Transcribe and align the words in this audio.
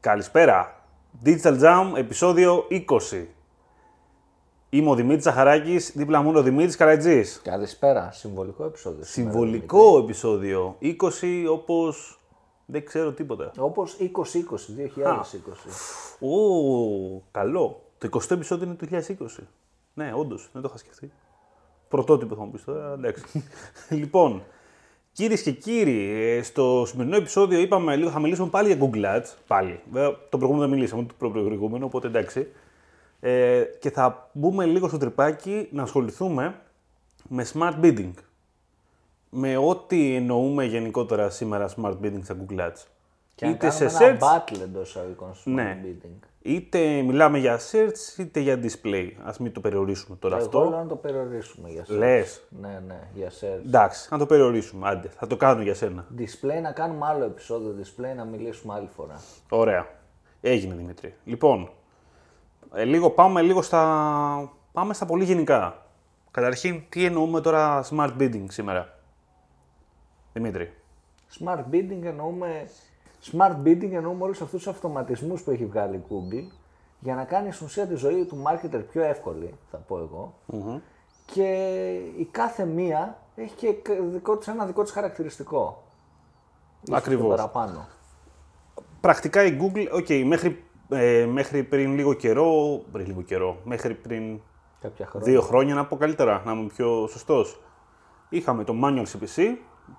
Καλησπέρα. 0.00 0.84
Digital 1.24 1.60
Jam, 1.60 1.92
επεισόδιο 1.96 2.66
20. 2.70 3.26
Είμαι 4.70 4.90
ο 4.90 4.94
Δημήτρης 4.94 5.22
Ζαχαράκης, 5.22 5.92
δίπλα 5.96 6.22
μου 6.22 6.28
είναι 6.28 6.38
ο 6.38 6.42
Δημήτρης 6.42 6.76
Καρατζής. 6.76 7.40
Καλησπέρα. 7.44 8.10
Συμβολικό 8.12 8.64
επεισόδιο. 8.64 9.04
σήμερα, 9.04 9.32
Συμβολικό 9.32 9.98
επεισόδιο 9.98 10.76
20, 10.80 11.46
όπως 11.50 12.20
δεν 12.66 12.84
ξέρω 12.84 13.12
τίποτα. 13.12 13.50
Δημήτρη. 13.54 13.64
Όπως 13.64 13.96
2020, 14.00 14.74
2020. 14.74 15.70
Ω, 16.20 17.22
καλό. 17.30 17.82
Το 17.98 18.08
20ο 18.12 18.30
επεισόδιο 18.30 18.66
είναι 18.66 18.74
του 18.74 18.86
2020. 18.86 19.46
Ναι, 19.94 20.12
όντως, 20.14 20.48
δεν 20.52 20.62
το 20.62 20.68
είχα 20.68 20.78
σκεφτεί. 20.78 21.12
Πρωτότυπο 21.88 22.34
θα 22.34 22.44
μου 22.44 22.50
πεις 22.50 22.64
τώρα, 22.64 22.92
εντάξει. 22.92 23.44
λοιπόν, 24.00 24.42
κυρίες 25.12 25.42
και 25.42 25.50
κύριοι, 25.50 26.10
ε, 26.10 26.42
στο 26.42 26.84
σημερινό 26.86 27.16
επεισόδιο 27.16 27.60
είπαμε 27.60 27.96
λίγο, 27.96 28.10
θα 28.10 28.20
μιλήσουμε 28.20 28.48
πάλι 28.48 28.74
για 28.74 28.88
Google 28.88 29.04
Ads. 29.04 29.34
Πάλι. 29.46 29.80
Βέβαια, 29.90 30.10
το 30.28 30.38
προηγούμενο 30.38 30.68
δεν 30.68 30.76
μιλήσαμε, 30.76 31.06
το 31.18 31.30
προηγούμενο, 31.30 31.84
οπότε 31.84 32.06
εντάξει. 32.06 32.46
Ε, 33.20 33.62
και 33.78 33.90
θα 33.90 34.30
μπούμε 34.32 34.64
λίγο 34.66 34.88
στο 34.88 34.98
τρυπάκι 34.98 35.68
να 35.70 35.82
ασχοληθούμε 35.82 36.60
με 37.28 37.46
smart 37.52 37.74
bidding. 37.82 38.12
Με 39.30 39.56
ό,τι 39.56 40.14
εννοούμε 40.14 40.64
γενικότερα 40.64 41.30
σήμερα 41.30 41.68
smart 41.76 41.96
bidding 42.02 42.20
στα 42.22 42.36
Google 42.36 42.58
Ads. 42.58 42.86
Και 43.40 43.46
να 43.46 43.52
είτε 43.52 43.68
κάνουμε 43.68 43.88
σε 43.88 44.04
ένα 44.04 44.18
search, 44.18 44.22
battle 44.22 44.60
εντός 44.62 44.88
εισαγωγικών 44.88 45.34
στο 45.34 45.50
Ναι. 45.50 45.80
bidding. 45.84 46.26
είτε 46.42 47.02
μιλάμε 47.02 47.38
για 47.38 47.58
search, 47.58 48.18
είτε 48.18 48.40
για 48.40 48.60
display. 48.62 49.10
Ας 49.24 49.38
μην 49.38 49.52
το 49.52 49.60
περιορίσουμε 49.60 50.16
τώρα 50.16 50.36
Εγώ 50.36 50.44
αυτό. 50.44 50.60
λέω 50.60 50.78
να 50.78 50.86
το 50.86 50.96
περιορίσουμε 50.96 51.68
για 51.68 51.82
search. 51.84 51.96
Λες. 51.96 52.42
Ναι, 52.60 52.82
ναι, 52.86 53.00
για 53.14 53.28
search. 53.30 53.64
Εντάξει, 53.66 54.08
να 54.10 54.18
το 54.18 54.26
περιορίσουμε. 54.26 54.88
Άντε, 54.88 55.08
θα 55.08 55.26
το 55.26 55.36
κάνω 55.36 55.62
για 55.62 55.74
σένα. 55.74 56.06
Display 56.18 56.62
να 56.62 56.72
κάνουμε 56.72 57.06
άλλο 57.06 57.24
επεισόδιο 57.24 57.74
display 57.82 58.16
να 58.16 58.24
μιλήσουμε 58.24 58.74
άλλη 58.74 58.88
φορά. 58.96 59.20
Ωραία. 59.48 59.86
Έγινε 60.40 60.74
Δημήτρη. 60.74 61.14
Λοιπόν, 61.24 61.70
ε, 62.74 62.84
λίγο, 62.84 63.10
πάμε 63.10 63.42
λίγο 63.42 63.62
στα, 63.62 64.52
πάμε 64.72 64.94
στα 64.94 65.06
πολύ 65.06 65.24
γενικά. 65.24 65.86
Καταρχήν, 66.30 66.82
τι 66.88 67.04
εννοούμε 67.04 67.40
τώρα 67.40 67.84
smart 67.90 68.12
bidding 68.18 68.44
σήμερα; 68.48 68.98
Δημήτρη. 70.32 70.72
Smart 71.38 71.64
bidding 71.72 72.02
εννοούμε, 72.04 72.68
smart 73.32 73.56
bidding 73.64 73.92
εννοούμε 73.92 74.22
όλους 74.24 74.40
αυτούς 74.40 74.62
τους 74.62 74.72
αυτοματισμούς 74.72 75.42
που 75.42 75.50
έχει 75.50 75.66
βγάλει 75.66 75.96
η 75.96 76.02
Google 76.08 76.52
για 77.00 77.14
να 77.14 77.24
κάνει 77.24 77.52
στην 77.52 77.66
ουσία 77.66 77.86
τη 77.86 77.94
ζωή 77.94 78.24
του 78.24 78.42
marketer 78.46 78.82
πιο 78.90 79.02
εύκολη, 79.02 79.54
θα 79.70 79.76
πω 79.78 79.98
εγώ. 79.98 80.34
Και 81.24 81.52
η 82.16 82.24
κάθε 82.30 82.64
μία 82.64 83.18
έχει 83.34 83.54
και 83.54 83.74
δικό 84.10 84.36
της, 84.36 84.48
ένα 84.48 84.66
δικό 84.66 84.82
της 84.82 84.92
χαρακτηριστικό. 84.92 85.82
Ίσως 86.82 86.98
Ακριβώς. 86.98 87.24
και 87.24 87.28
παραπάνω. 87.36 87.86
Πρακτικά 89.00 89.44
η 89.44 89.56
Google, 89.60 89.86
οκ, 89.92 90.08
μέχρι, 90.26 90.64
ε, 90.88 91.26
μέχρι 91.26 91.62
πριν 91.64 91.94
λίγο 91.94 92.12
καιρό, 92.14 92.82
πριν 92.92 93.06
λίγο 93.06 93.22
καιρό, 93.22 93.56
μέχρι 93.64 93.94
πριν 93.94 94.40
Κάποια 94.80 95.06
χρόνια. 95.06 95.30
δύο 95.32 95.40
χρόνια 95.40 95.74
να 95.74 95.86
πω 95.86 95.96
καλύτερα, 95.96 96.42
να 96.46 96.52
είμαι 96.52 96.66
πιο 96.76 97.06
σωστός. 97.06 97.60
Είχαμε 98.28 98.64
το 98.64 98.74
Manual 98.84 99.04
CPC, 99.04 99.42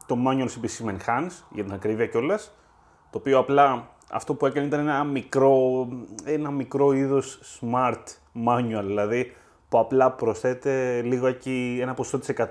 το 0.05 0.15
Manual 0.27 0.47
CPC 0.47 0.83
με 0.83 0.97
Enhanced, 0.99 1.43
για 1.51 1.63
την 1.63 1.73
ακρίβεια 1.73 2.07
κιόλας, 2.07 2.53
το 3.11 3.17
οποίο 3.17 3.37
απλά 3.37 3.89
αυτό 4.11 4.33
που 4.33 4.45
έκανε 4.45 4.67
ήταν 4.67 4.79
ένα 4.79 5.03
μικρό, 5.03 5.87
ένα 6.23 6.51
μικρό 6.51 6.91
είδος 6.91 7.39
smart 7.59 8.03
manual, 8.47 8.83
δηλαδή 8.85 9.31
που 9.69 9.79
απλά 9.79 10.11
προσθέτει 10.11 10.69
λίγο 11.03 11.27
εκεί 11.27 11.79
ένα 11.81 11.93
ποσοστό 11.93 12.19
της 12.19 12.33
100, 12.37 12.45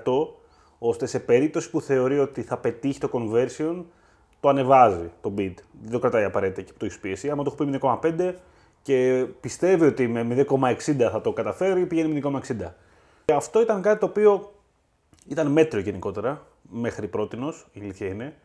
ώστε 0.79 1.05
σε 1.05 1.19
περίπτωση 1.19 1.69
που 1.69 1.81
θεωρεί 1.81 2.19
ότι 2.19 2.41
θα 2.41 2.57
πετύχει 2.57 2.99
το 2.99 3.09
conversion, 3.13 3.83
το 4.39 4.49
ανεβάζει 4.49 5.11
το 5.21 5.33
bid. 5.37 5.53
Δεν 5.81 5.91
το 5.91 5.99
κρατάει 5.99 6.23
απαραίτητα 6.23 6.61
και 6.61 6.71
που 6.71 6.77
το 6.77 6.85
έχεις 6.85 6.99
πίεση. 6.99 7.29
Άμα 7.29 7.43
το 7.43 7.55
έχω 7.55 7.71
πει 7.71 7.79
0,5 7.81 8.33
και 8.81 9.25
πιστεύει 9.39 9.85
ότι 9.85 10.07
με 10.07 10.45
0,60 10.49 11.09
θα 11.11 11.21
το 11.21 11.33
καταφέρει, 11.33 11.85
πηγαίνει 11.85 12.21
0,60. 12.23 12.73
Και 13.25 13.33
αυτό 13.33 13.61
ήταν 13.61 13.81
κάτι 13.81 13.99
το 13.99 14.05
οποίο 14.05 14.53
ήταν 15.27 15.47
μέτριο 15.47 15.81
γενικότερα, 15.81 16.45
μέχρι 16.61 17.07
πρότινος, 17.07 17.67
η 17.71 17.79
αλήθεια 17.79 18.07
είναι. 18.07 18.35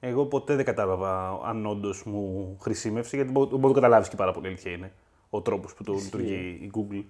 Εγώ 0.00 0.26
ποτέ 0.26 0.54
δεν 0.54 0.64
κατάλαβα 0.64 1.40
αν 1.44 1.66
όντως 1.66 2.04
μου 2.04 2.56
χρησιμεύσε, 2.60 3.16
γιατί 3.16 3.30
μπορεί 3.30 3.48
μπορεί 3.48 3.62
να 3.62 3.68
το 3.68 3.74
καταλάβεις 3.74 4.08
και 4.08 4.16
πάρα 4.16 4.32
πολύ, 4.32 4.46
η 4.46 4.48
αλήθεια 4.48 4.72
είναι. 4.72 4.92
Ο 5.30 5.40
τρόπος 5.40 5.74
που 5.74 5.84
το 5.84 5.92
λειτουργεί 5.92 6.58
η 6.62 6.70
Google. 6.74 7.04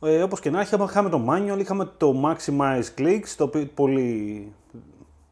Ε, 0.00 0.22
Όπως 0.22 0.40
και 0.40 0.50
να 0.50 0.60
έχει, 0.60 0.74
είχαμε 0.82 1.08
το 1.08 1.26
manual, 1.28 1.58
είχαμε 1.58 1.84
το 1.96 2.14
maximize 2.24 2.84
clicks, 2.98 3.28
το 3.36 3.44
οποίο 3.44 3.66
πολύ, 3.74 4.52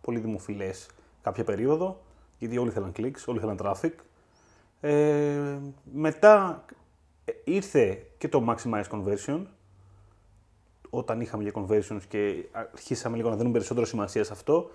πολύ 0.00 0.18
δημοφιλές 0.18 0.86
κάποια 1.22 1.44
περίοδο, 1.44 2.00
γιατί 2.38 2.58
όλοι 2.58 2.68
ήθελαν 2.68 2.92
clicks, 2.96 3.24
όλοι 3.26 3.38
ήθελαν 3.38 3.58
traffic. 3.62 3.92
Ε, 4.80 5.58
μετά 5.92 6.64
ε, 7.24 7.32
ήρθε 7.44 8.06
και 8.18 8.28
το 8.28 8.44
maximize 8.48 8.84
conversion, 8.90 9.42
όταν 10.90 11.20
είχαμε 11.20 11.42
για 11.42 11.52
conversions 11.54 12.00
και 12.08 12.44
αρχίσαμε 12.52 13.16
λίγο 13.16 13.28
να 13.28 13.36
δίνουμε 13.36 13.52
περισσότερο 13.52 13.86
σημασία 13.86 14.24
σε 14.24 14.32
αυτό, 14.32 14.70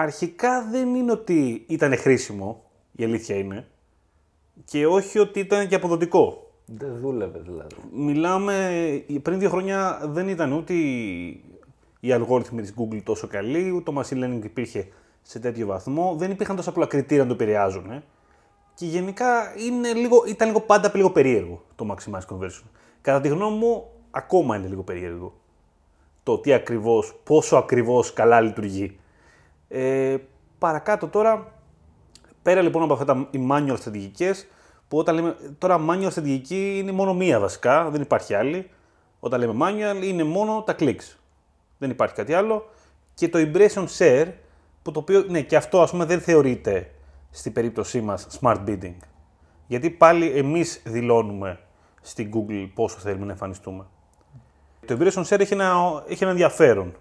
αρχικά 0.00 0.64
δεν 0.70 0.94
είναι 0.94 1.12
ότι 1.12 1.64
ήταν 1.68 1.96
χρήσιμο, 1.96 2.62
η 2.92 3.04
αλήθεια 3.04 3.36
είναι, 3.36 3.66
και 4.64 4.86
όχι 4.86 5.18
ότι 5.18 5.40
ήταν 5.40 5.68
και 5.68 5.74
αποδοτικό. 5.74 6.50
Δεν 6.66 6.98
δούλευε 7.00 7.38
δηλαδή. 7.38 7.74
Μιλάμε, 7.92 8.80
πριν 9.22 9.38
δύο 9.38 9.48
χρόνια 9.48 10.00
δεν 10.04 10.28
ήταν 10.28 10.52
ούτε 10.52 10.72
οι- 10.72 11.44
οι 12.00 12.12
αλγόριθμοι 12.12 12.60
της 12.62 12.74
Google 12.78 13.00
τόσο 13.02 13.26
καλοί, 13.26 13.70
ούτε 13.70 13.92
το 13.92 14.00
machine 14.00 14.24
learning 14.24 14.44
υπήρχε 14.44 14.88
σε 15.22 15.38
τέτοιο 15.38 15.66
βαθμό, 15.66 16.14
δεν 16.18 16.30
υπήρχαν 16.30 16.56
τόσα 16.56 16.72
πολλά 16.72 16.86
κριτήρια 16.86 17.22
να 17.22 17.28
το 17.28 17.34
επηρεάζουν. 17.42 17.90
ε. 17.90 18.02
Και 18.74 18.86
γενικά 18.86 19.54
είναι 19.66 19.92
λίγο, 19.92 20.24
ήταν 20.28 20.46
λίγο 20.48 20.60
πάντα 20.60 20.92
λίγο 20.94 21.10
περίεργο 21.10 21.64
το 21.76 21.86
maximize 21.94 22.34
conversion. 22.36 22.64
Κατά 23.00 23.20
τη 23.20 23.28
γνώμη 23.28 23.56
μου, 23.56 23.84
ακόμα 24.10 24.56
είναι 24.56 24.68
λίγο 24.68 24.82
περίεργο 24.82 25.34
το 26.22 26.38
τι 26.38 26.52
ακριβώς, 26.52 27.20
πόσο 27.24 27.56
ακριβώς 27.56 28.12
καλά 28.12 28.40
λειτουργεί. 28.40 28.98
Ε, 29.68 30.16
παρακάτω 30.58 31.08
τώρα, 31.08 31.52
πέρα 32.42 32.62
λοιπόν 32.62 32.82
από 32.82 32.92
αυτά 32.92 33.04
τα 33.04 33.28
οι 33.30 33.48
manual 33.50 33.76
στρατηγικές, 33.76 34.46
που 34.88 34.98
όταν 34.98 35.14
λέμε, 35.14 35.36
τώρα 35.58 35.84
manual 35.88 36.10
στρατηγική 36.10 36.78
είναι 36.78 36.92
μόνο 36.92 37.14
μία 37.14 37.40
βασικά, 37.40 37.90
δεν 37.90 38.00
υπάρχει 38.00 38.34
άλλη. 38.34 38.70
Όταν 39.20 39.40
λέμε 39.40 39.54
manual 39.60 40.04
είναι 40.04 40.24
μόνο 40.24 40.62
τα 40.62 40.74
clicks. 40.78 41.16
Δεν 41.78 41.90
υπάρχει 41.90 42.14
κάτι 42.14 42.34
άλλο. 42.34 42.68
Και 43.14 43.28
το 43.28 43.38
impression 43.38 43.86
share, 43.98 44.32
που 44.82 44.90
το 44.90 45.00
οποίο, 45.00 45.24
ναι, 45.28 45.40
και 45.40 45.56
αυτό 45.56 45.82
ας 45.82 45.90
πούμε 45.90 46.04
δεν 46.04 46.20
θεωρείται 46.20 46.90
στην 47.30 47.52
περίπτωσή 47.52 48.00
μας 48.00 48.26
smart 48.40 48.64
bidding. 48.66 48.96
Γιατί 49.66 49.90
πάλι 49.90 50.30
εμείς 50.30 50.82
δηλώνουμε 50.84 51.60
στην 52.00 52.30
Google 52.34 52.70
πόσο 52.74 52.98
θέλουμε 52.98 53.24
να 53.24 53.32
εμφανιστούμε. 53.32 53.86
Το 54.86 54.96
impression 55.00 55.24
share 55.24 55.40
έχει 55.40 55.52
ένα, 55.52 56.02
έχει 56.08 56.22
ένα 56.22 56.32
ενδιαφέρον 56.32 56.94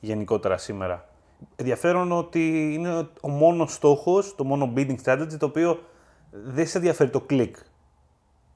γενικότερα 0.00 0.56
σήμερα. 0.58 1.11
Ενδιαφέρον 1.56 2.12
ότι 2.12 2.72
είναι 2.74 3.08
ο 3.20 3.28
μόνος 3.28 3.72
στόχος, 3.72 4.34
το 4.34 4.44
μόνο 4.44 4.72
bidding 4.76 4.96
strategy, 5.04 5.36
το 5.38 5.46
οποίο 5.46 5.80
δεν 6.30 6.66
σε 6.66 6.78
ενδιαφέρει 6.78 7.10
το 7.10 7.20
κλικ 7.20 7.56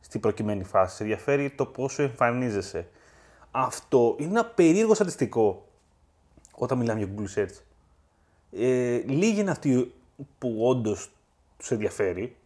στην 0.00 0.20
προκειμένη 0.20 0.64
φάση. 0.64 0.96
Σε 0.96 1.02
ενδιαφέρει 1.02 1.50
το 1.50 1.66
πόσο 1.66 2.02
εμφανίζεσαι. 2.02 2.88
Αυτό 3.50 4.16
είναι 4.18 4.30
ένα 4.30 4.44
περίεργο 4.44 4.94
στατιστικό 4.94 5.66
όταν 6.54 6.78
μιλάμε 6.78 7.04
για 7.04 7.14
Google 7.16 7.38
Search. 7.38 7.60
Ε, 8.52 8.98
λίγοι 9.06 9.40
είναι 9.40 9.50
αυτοί 9.50 9.94
που 10.38 10.66
όντως 10.66 11.10
τους 11.56 11.70
ενδιαφέρει, 11.70 12.36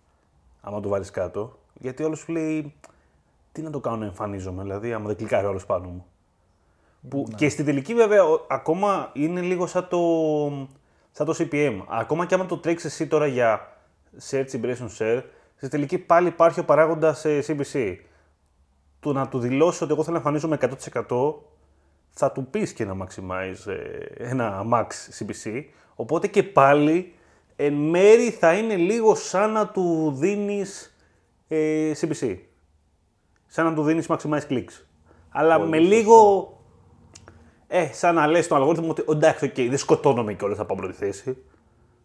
άμα 0.61 0.81
το 0.81 0.89
βάλεις 0.89 1.11
κάτω, 1.11 1.59
γιατί 1.81 2.03
όλο 2.03 2.15
σου 2.15 2.33
λέει 2.33 2.75
τι 3.53 3.62
να 3.62 3.71
το 3.71 3.81
κάνω 3.81 3.97
να 3.97 4.05
εμφανίζομαι, 4.05 4.62
δηλαδή 4.62 4.93
άμα 4.93 5.06
δεν 5.06 5.17
κλικάρει 5.17 5.47
όλο 5.47 5.61
πάνω 5.67 5.89
μου. 5.89 6.06
Που, 7.09 7.28
Και 7.37 7.49
στην 7.49 7.65
τελική 7.65 7.94
βέβαια 7.94 8.25
ο- 8.25 8.47
ακόμα 8.49 9.11
είναι 9.12 9.41
λίγο 9.41 9.66
σαν 9.66 9.88
το, 9.88 9.99
σαν 11.11 11.27
το 11.27 11.34
CPM. 11.38 11.83
Ακόμα 11.88 12.27
και 12.27 12.34
άμα 12.34 12.47
το 12.47 12.56
τρέξεις 12.59 12.93
εσύ 12.93 13.06
τώρα 13.06 13.27
για 13.27 13.77
search 14.31 14.50
impression 14.53 14.88
share, 14.99 15.22
στη 15.56 15.69
τελική 15.69 15.99
πάλι 15.99 16.29
υπάρχει 16.29 16.61
ο 16.61 16.64
παράγοντας 16.64 17.25
CPC. 17.47 17.97
Το 19.00 19.12
να 19.12 19.29
του 19.29 19.38
δηλώσει 19.38 19.82
ότι 19.85 19.93
εγώ 19.93 20.02
θέλω 20.02 20.12
να 20.17 20.19
εμφανίζομαι 20.23 20.58
100% 21.08 21.35
θα 22.11 22.32
του 22.32 22.47
πεις 22.50 22.73
και 22.73 22.82
ένα 22.82 22.97
maximize, 23.06 23.67
ε, 23.73 24.29
ένα 24.31 24.67
max 24.73 24.87
CPC, 25.19 25.62
οπότε 25.94 26.26
και 26.26 26.43
πάλι 26.43 27.14
εν 27.56 27.73
μέρει 27.73 28.31
θα 28.31 28.52
είναι 28.55 28.76
λίγο 28.76 29.14
σαν 29.14 29.52
να 29.52 29.69
του 29.69 30.12
δίνεις 30.17 30.97
ε, 31.49 31.93
CPC. 32.00 32.37
Σαν 33.47 33.64
να 33.64 33.75
του 33.75 33.82
δίνεις 33.82 34.06
maximize 34.08 34.47
clicks. 34.49 34.82
Αλλά 35.31 35.58
με 35.58 35.79
λίγο, 35.79 36.49
ε, 37.72 37.93
σαν 37.93 38.14
να 38.14 38.26
λες 38.26 38.44
στον 38.44 38.56
αλγόριθμο 38.56 38.90
ότι 38.90 39.05
εντάξει, 39.11 39.44
οκ, 39.44 39.55
δεν 39.55 39.78
σκοτώνομαι 39.78 40.34
κιόλας 40.34 40.56
θα 40.56 40.64
πάω 40.64 40.76
πρώτη 40.76 40.93
θέση. 40.93 41.37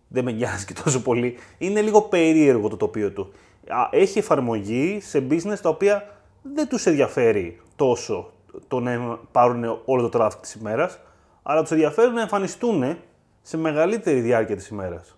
Δεν 0.07 0.23
με 0.23 0.31
νοιάζει 0.31 0.65
και 0.65 0.73
τόσο 0.83 1.01
πολύ. 1.01 1.38
Είναι 1.57 1.81
λίγο 1.81 2.01
περίεργο 2.01 2.69
το 2.69 2.77
τοπίο 2.77 3.12
του. 3.12 3.31
Α, 3.67 3.88
Έχει 3.91 4.17
εφαρμογή 4.17 5.00
σε 5.01 5.27
business 5.29 5.57
τα 5.62 5.69
οποία 5.69 6.21
δεν 6.41 6.67
τους 6.67 6.85
ενδιαφέρει 6.85 7.62
τόσο 7.75 8.31
το 8.67 8.79
να 8.79 9.19
πάρουν 9.31 9.79
όλο 9.85 10.09
το 10.09 10.19
traffic 10.21 10.39
της 10.41 10.53
ημέρας, 10.53 11.00
αλλά 11.44 11.62
τους 11.62 11.71
ενδιαφέρει 11.71 12.11
να 12.11 12.21
εμφανιστούν 12.21 12.97
σε 13.41 13.57
μεγαλύτερη 13.57 14.19
διάρκεια 14.21 14.56
της 14.56 14.68
ημέρας. 14.68 15.18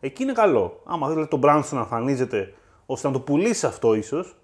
Εκεί 0.00 0.22
είναι 0.22 0.32
καλό. 0.32 0.80
Άμα 0.84 1.08
θέλετε 1.08 1.36
το 1.36 1.40
brand 1.42 1.62
σου 1.64 1.74
να 1.74 1.80
εμφανίζεται 1.80 2.54
ώστε 2.86 3.06
να 3.06 3.12
το 3.12 3.20
πουλήσεις 3.20 3.64
αυτό 3.64 3.94
ίσως, 3.94 4.36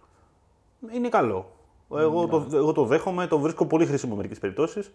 είναι 0.93 1.09
καλό. 1.09 1.51
Εγώ, 1.95 2.27
το, 2.27 2.47
εγώ 2.53 2.73
το 2.73 2.85
δέχομαι, 2.85 3.27
το 3.27 3.39
βρίσκω 3.39 3.67
πολύ 3.67 3.87
χρήσιμο 3.87 4.11
σε 4.11 4.17
μερικές 4.17 4.39
περιπτώσεις. 4.39 4.93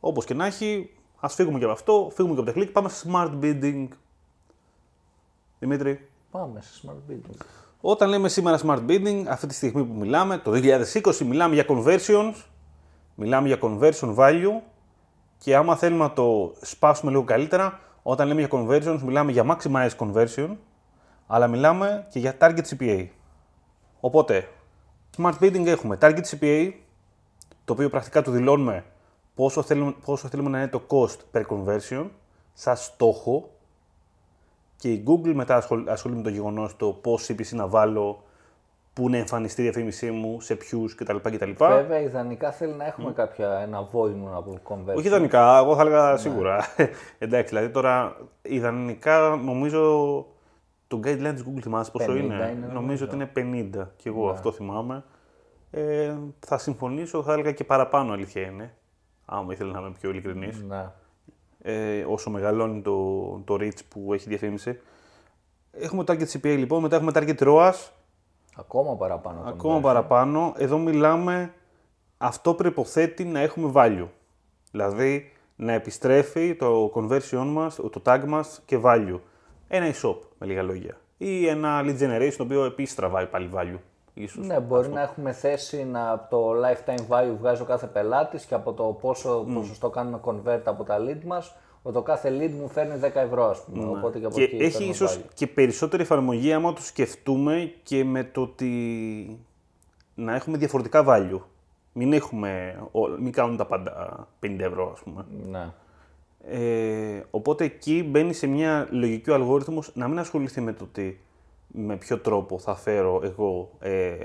Όπως 0.00 0.24
και 0.24 0.34
να 0.34 0.46
έχει, 0.46 0.90
ας 1.20 1.34
φύγουμε 1.34 1.58
και 1.58 1.64
από 1.64 1.72
αυτό, 1.72 2.10
φύγουμε 2.14 2.34
και 2.34 2.40
από 2.40 2.52
τα 2.52 2.60
click, 2.60 2.72
πάμε 2.72 2.88
σε 2.88 3.08
smart 3.10 3.30
bidding. 3.40 3.88
Δημήτρη. 5.58 6.08
Πάμε 6.30 6.60
σε 6.60 6.80
smart 6.82 7.10
bidding. 7.10 7.36
Όταν 7.80 8.08
λέμε 8.08 8.28
σήμερα 8.28 8.58
smart 8.64 8.86
bidding, 8.88 9.24
αυτή 9.28 9.46
τη 9.46 9.54
στιγμή 9.54 9.84
που 9.84 9.94
μιλάμε, 9.94 10.38
το 10.38 10.50
2020, 11.02 11.16
μιλάμε 11.18 11.54
για 11.54 11.64
conversions, 11.68 12.34
μιλάμε 13.14 13.48
για 13.48 13.58
conversion 13.60 14.14
value 14.14 14.60
και 15.38 15.56
άμα 15.56 15.76
θέλουμε 15.76 16.02
να 16.02 16.12
το 16.12 16.54
σπάσουμε 16.60 17.10
λίγο 17.10 17.24
καλύτερα, 17.24 17.80
όταν 18.02 18.26
λέμε 18.26 18.40
για 18.40 18.48
conversions, 18.52 18.98
μιλάμε 19.04 19.32
για 19.32 19.44
maximize 19.46 19.90
conversion, 19.98 20.56
αλλά 21.26 21.46
μιλάμε 21.46 22.06
και 22.10 22.18
για 22.18 22.36
target 22.40 22.62
CPA. 22.70 23.06
Οπότε, 24.00 24.48
smart 25.16 25.34
bidding 25.40 25.66
έχουμε 25.66 25.98
target 26.00 26.22
CPA, 26.30 26.72
το 27.64 27.72
οποίο 27.72 27.90
πρακτικά 27.90 28.22
του 28.22 28.30
δηλώνουμε 28.30 28.84
πόσο 29.36 29.62
θέλουμε, 29.62 29.94
πόσο 30.04 30.28
θέλουμε 30.28 30.48
να 30.48 30.58
είναι 30.58 30.68
το 30.68 30.82
cost 30.88 31.16
per 31.32 31.42
conversion, 31.46 32.06
σαν 32.52 32.76
στόχο, 32.76 33.50
και 34.76 34.92
η 34.92 35.04
Google 35.06 35.32
μετά 35.34 35.56
ασχολείται 35.86 36.18
με 36.18 36.22
το 36.22 36.28
γεγονός 36.28 36.76
το 36.76 36.86
πώς 36.88 37.28
CPC 37.28 37.48
να 37.50 37.66
βάλω, 37.66 38.22
πού 38.92 39.08
να 39.10 39.16
εμφανιστεί 39.16 39.60
η 39.60 39.64
διαφήμιση 39.64 40.10
μου, 40.10 40.40
σε 40.40 40.54
ποιους 40.54 40.94
κτλ. 40.94 41.16
κτλ. 41.16 41.50
Βέβαια, 41.56 42.00
ιδανικά 42.00 42.52
θέλει 42.52 42.72
να 42.72 42.86
έχουμε 42.86 43.12
κάποια, 43.12 43.58
ένα 43.58 43.88
volume 43.92 44.32
από 44.34 44.58
conversion. 44.68 44.96
Όχι 44.96 45.06
ιδανικά, 45.06 45.58
εγώ 45.58 45.74
θα 45.74 45.80
έλεγα 45.80 46.10
ναι. 46.10 46.18
σίγουρα. 46.18 46.64
Εντάξει, 47.18 47.54
δηλαδή 47.54 47.72
τώρα 47.72 48.16
ιδανικά 48.42 49.40
νομίζω 49.44 49.80
το 50.86 51.00
guideline 51.04 51.34
τη 51.36 51.42
Google 51.46 51.60
θυμάσαι 51.62 51.90
πόσο 51.90 52.16
είναι; 52.16 52.54
είναι. 52.56 52.72
Νομίζω 52.72 53.04
ότι 53.04 53.14
είναι 53.14 53.30
50 53.80 53.86
και 53.96 54.08
εγώ 54.08 54.24
ναι. 54.24 54.30
αυτό 54.30 54.52
θυμάμαι. 54.52 55.04
Ε, 55.70 56.14
θα 56.38 56.58
συμφωνήσω, 56.58 57.22
θα 57.22 57.32
έλεγα 57.32 57.52
και 57.52 57.64
παραπάνω 57.64 58.12
αλήθεια 58.12 58.42
είναι. 58.42 58.74
Άμα 59.26 59.52
ήθελα 59.52 59.72
να 59.72 59.78
είμαι 59.78 59.92
πιο 60.00 60.10
ειλικρινής. 60.10 60.62
Ναι 60.62 60.90
ε, 61.68 62.04
όσο 62.08 62.30
μεγαλώνει 62.30 62.80
το, 62.80 63.28
το 63.44 63.54
reach 63.60 63.80
που 63.88 64.14
έχει 64.14 64.28
διαφήμιση. 64.28 64.80
Έχουμε 65.72 66.04
το 66.04 66.12
target 66.12 66.26
CPA 66.32 66.56
λοιπόν, 66.56 66.82
μετά 66.82 66.96
έχουμε 66.96 67.12
target 67.14 67.38
ROAS. 67.38 67.90
Ακόμα 68.56 68.96
παραπάνω. 68.96 69.42
Ακόμα 69.44 69.80
παραπάνω. 69.80 70.54
Εδώ 70.56 70.78
μιλάμε, 70.78 71.54
αυτό 72.18 72.54
προποθέτει 72.54 73.24
να 73.24 73.40
έχουμε 73.40 73.72
value. 73.74 74.08
Δηλαδή 74.70 75.32
να 75.56 75.72
επιστρέφει 75.72 76.54
το 76.54 76.92
conversion 76.94 77.46
μας, 77.46 77.74
το 77.74 78.02
tag 78.04 78.24
μας 78.26 78.62
και 78.66 78.80
value. 78.84 79.20
Ένα 79.68 79.94
e-shop 79.94 80.16
με 80.38 80.46
λίγα 80.46 80.62
λόγια. 80.62 81.00
Ή 81.16 81.46
ένα 81.46 81.82
lead 81.84 81.98
generation 81.98 82.34
το 82.36 82.42
οποίο 82.42 82.64
επίσης 82.64 82.94
τραβάει 82.94 83.26
πάλι 83.26 83.50
value. 83.54 83.78
Ίσως, 84.18 84.46
ναι, 84.46 84.60
μπορεί 84.60 84.88
να 84.88 85.00
έχουμε 85.00 85.32
θέσει 85.32 85.84
να 85.84 86.10
από 86.10 86.30
το 86.30 86.52
lifetime 86.64 87.06
value 87.08 87.36
βγάζει 87.38 87.62
ο 87.62 87.64
κάθε 87.64 87.86
πελάτης 87.86 88.44
και 88.44 88.54
από 88.54 88.72
το 88.72 88.84
πόσο 88.84 89.46
mm. 89.48 89.54
ποσοστό 89.54 89.90
κάνουμε 89.90 90.20
convert 90.24 90.60
από 90.64 90.84
τα 90.84 90.98
lead 90.98 91.24
μας, 91.24 91.56
ότι 91.82 91.94
το 91.94 92.02
κάθε 92.02 92.38
lead 92.40 92.50
μου 92.50 92.68
φέρνει 92.68 93.00
10 93.02 93.10
ευρώ, 93.14 93.50
ας 93.50 93.64
πούμε. 93.64 93.84
Ναι. 93.84 93.90
Οπότε 93.90 94.18
και, 94.18 94.26
από 94.26 94.34
και 94.34 94.42
εκεί 94.42 94.56
έχει 94.56 94.84
ίσως 94.84 95.20
και 95.34 95.46
περισσότερη 95.46 96.02
εφαρμογή 96.02 96.52
άμα 96.52 96.72
το 96.72 96.82
σκεφτούμε 96.82 97.72
και 97.82 98.04
με 98.04 98.24
το 98.24 98.42
ότι 98.42 98.70
να 100.14 100.34
έχουμε 100.34 100.56
διαφορετικά 100.56 101.04
value. 101.08 101.40
Μην, 101.92 102.12
έχουμε, 102.12 102.82
μην 103.20 103.32
κάνουν 103.32 103.56
τα 103.56 103.66
πάντα 103.66 104.26
50 104.40 104.58
ευρώ, 104.58 104.92
ας 104.92 105.00
πούμε. 105.00 105.24
Ναι. 105.50 105.72
Ε, 106.48 107.24
οπότε 107.30 107.64
εκεί 107.64 108.06
μπαίνει 108.10 108.32
σε 108.32 108.46
μια 108.46 108.88
λογική 108.90 109.30
ο 109.30 109.34
αλγόριθμος 109.34 109.90
να 109.94 110.08
μην 110.08 110.18
ασχοληθεί 110.18 110.60
με 110.60 110.72
το 110.72 110.84
ότι 110.84 111.20
με 111.76 111.96
ποιο 111.96 112.18
τρόπο 112.18 112.58
θα 112.58 112.74
φέρω 112.74 113.20
εγώ 113.22 113.70
ε, 113.80 114.16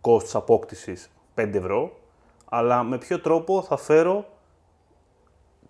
κόστος 0.00 0.34
απόκτησης 0.34 1.10
5 1.34 1.54
ευρώ, 1.54 1.92
αλλά 2.44 2.82
με 2.82 2.98
ποιο 2.98 3.20
τρόπο 3.20 3.62
θα 3.62 3.76
φέρω 3.76 4.24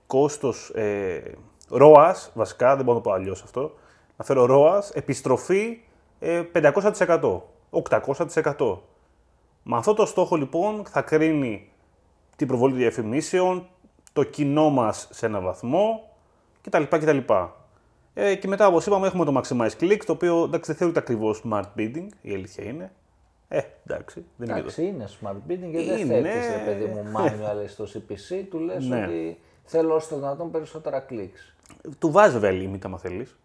κόστος 0.06 0.70
ε, 0.74 1.22
ROAS, 1.70 2.14
βασικά, 2.34 2.76
δεν 2.76 2.84
μπορώ 2.84 2.96
να 2.96 3.02
το 3.02 3.10
πω 3.10 3.14
αλλιώς 3.16 3.42
αυτό, 3.42 3.72
να 4.16 4.24
φέρω 4.24 4.46
ROAS, 4.50 4.82
επιστροφή 4.92 5.80
ε, 6.18 6.42
500%, 6.54 7.40
800%. 7.70 8.78
Με 9.62 9.76
αυτό 9.76 9.94
το 9.94 10.06
στόχο 10.06 10.36
λοιπόν 10.36 10.84
θα 10.86 11.02
κρίνει 11.02 11.72
την 12.36 12.46
προβολή 12.46 12.74
διαφημίσεων, 12.74 13.68
το 14.12 14.22
κοινό 14.22 14.70
μας 14.70 15.08
σε 15.10 15.26
ένα 15.26 15.40
βαθμό 15.40 16.08
κτλ. 16.62 16.82
κτλ. 16.82 17.18
Ε, 18.14 18.34
και 18.34 18.48
μετά, 18.48 18.66
όπως 18.66 18.86
είπαμε, 18.86 19.06
έχουμε 19.06 19.24
το 19.24 19.40
Maximize 19.40 19.80
Clicks, 19.80 20.04
το 20.06 20.12
οποίο 20.12 20.44
εντάξει, 20.44 20.70
δεν 20.70 20.76
θεωρείται 20.76 20.98
ακριβώς 20.98 21.42
smart 21.44 21.68
bidding, 21.76 22.06
η 22.22 22.34
αλήθεια 22.34 22.64
είναι. 22.64 22.92
Ε, 23.48 23.60
εντάξει, 23.86 24.24
δεν 24.36 24.48
είναι. 24.48 24.58
Εντάξει, 24.58 24.84
είναι 24.84 25.08
smart 25.20 25.36
bidding 25.50 25.70
γιατί 25.70 26.04
δεν 26.04 26.06
θέτεις, 26.06 26.46
ρε 26.56 26.62
παιδί 26.64 26.84
μου, 26.84 27.12
manual 27.16 27.64
στο 27.74 27.84
CPC, 27.84 28.44
του 28.50 28.58
λες 28.58 28.86
ναι. 28.86 29.04
ότι 29.04 29.38
θέλω 29.64 29.94
όσο 29.94 30.08
το 30.08 30.16
δυνατόν 30.16 30.50
περισσότερα 30.50 31.06
clicks. 31.10 31.54
Του 31.98 32.10
βάζεις 32.10 32.38
βέβαια 32.38 32.70
limit, 32.70 32.78
άμα 32.84 32.98
θέλεις. 32.98 33.36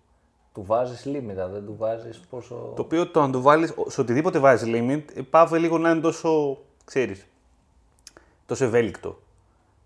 Του 0.54 0.63
βάζεις 0.66 1.06
limit, 1.07 1.50
δεν 1.51 1.66
του 1.66 1.75
βάζεις 1.77 2.19
πόσο. 2.30 2.74
Το 2.75 2.81
οποίο 2.81 3.07
το 3.07 3.21
αν 3.21 3.31
του 3.31 3.42
βάλεις, 3.42 3.74
σε 3.88 4.01
οτιδήποτε 4.01 4.39
βάζεις 4.39 4.69
limit, 4.75 5.21
πάβει 5.30 5.60
λίγο 5.60 5.77
να 5.77 5.89
είναι 5.89 6.01
τόσο, 6.01 6.57
ξέρεις, 6.86 7.27
τόσο 8.45 8.66
ευέλικτο 8.66 9.19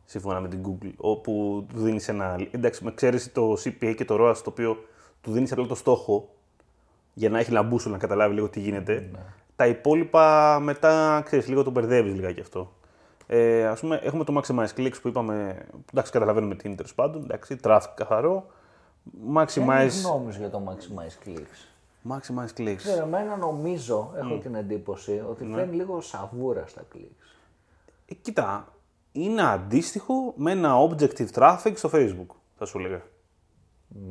σύμφωνα 0.05 0.39
με 0.39 0.47
την 0.47 0.59
Google, 0.65 0.91
όπου 0.97 1.65
του 1.73 1.79
δίνεις 1.79 2.07
ένα. 2.07 2.47
Εντάξει, 2.51 2.83
με 2.83 2.93
ξέρεις 2.93 3.31
το 3.31 3.53
CPA 3.63 3.93
και 3.95 4.05
το 4.05 4.15
ROAS, 4.19 4.35
το 4.35 4.49
οποίο 4.49 4.77
του 5.21 5.31
δίνεις 5.31 5.51
απλά 5.51 5.65
το 5.65 5.75
στόχο 5.75 6.29
για 7.13 7.29
να 7.29 7.39
έχει 7.39 7.51
λαμπούσου 7.51 7.89
να 7.89 7.97
καταλάβει 7.97 8.33
λίγο 8.33 8.49
τι 8.49 8.59
γίνεται. 8.59 9.09
Ναι. 9.11 9.19
Τα 9.55 9.67
υπόλοιπα 9.67 10.59
μετά 10.59 11.21
ξέρεις, 11.25 11.47
λίγο 11.47 11.63
το 11.63 11.71
μπερδεύεις 11.71 12.13
λιγάκι 12.13 12.39
αυτό. 12.39 12.71
Ε, 13.27 13.67
ας 13.67 13.79
πούμε, 13.79 13.99
έχουμε 14.03 14.23
το 14.23 14.41
Maximize 14.41 14.79
Clicks 14.79 15.01
που 15.01 15.07
είπαμε. 15.07 15.65
Εντάξει, 15.91 16.11
καταλαβαίνουμε 16.11 16.55
τι 16.55 16.67
είναι 16.67 16.75
τέλος 16.75 16.93
πάντων. 16.93 17.23
Εντάξει, 17.23 17.57
traffic 17.63 17.93
καθαρό. 17.95 18.45
Maximize. 19.35 19.87
Τι 19.89 19.99
γνώμη 20.01 20.33
για 20.37 20.49
το 20.49 20.61
Maximize 20.67 21.27
Clicks; 21.27 22.11
Maximize 22.11 22.61
Clicks. 22.61 22.75
Ξέρω, 22.75 23.05
εμένα 23.05 23.35
νομίζω, 23.35 24.11
έχω 24.15 24.35
mm. 24.35 24.41
την 24.41 24.55
εντύπωση, 24.55 25.23
ότι 25.29 25.45
ναι. 25.45 25.55
φέρνει 25.55 25.75
λίγο 25.75 26.01
σαβούρα 26.01 26.67
στα 26.67 26.81
clicks. 26.95 27.27
Ε, 28.05 28.13
κοίτα, 28.13 28.72
είναι 29.13 29.41
αντίστοιχο 29.41 30.33
με 30.35 30.51
ένα 30.51 30.73
objective 30.89 31.27
traffic 31.33 31.73
στο 31.75 31.89
Facebook, 31.93 32.35
θα 32.57 32.65
σου 32.65 32.79
λέγα. 32.79 33.01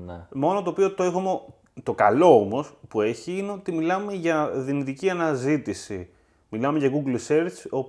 Ναι. 0.06 0.26
Μόνο 0.32 0.62
το 0.62 0.70
οποίο 0.70 0.94
το 0.94 1.02
έχουμε, 1.02 1.40
το 1.82 1.94
καλό 1.94 2.40
όμως 2.40 2.72
που 2.88 3.00
έχει 3.00 3.38
είναι 3.38 3.50
ότι 3.50 3.72
μιλάμε 3.72 4.12
για 4.12 4.50
δυνητική 4.50 5.10
αναζήτηση. 5.10 6.08
Μιλάμε 6.48 6.78
για 6.78 6.90
Google 6.92 7.18
Search, 7.28 7.84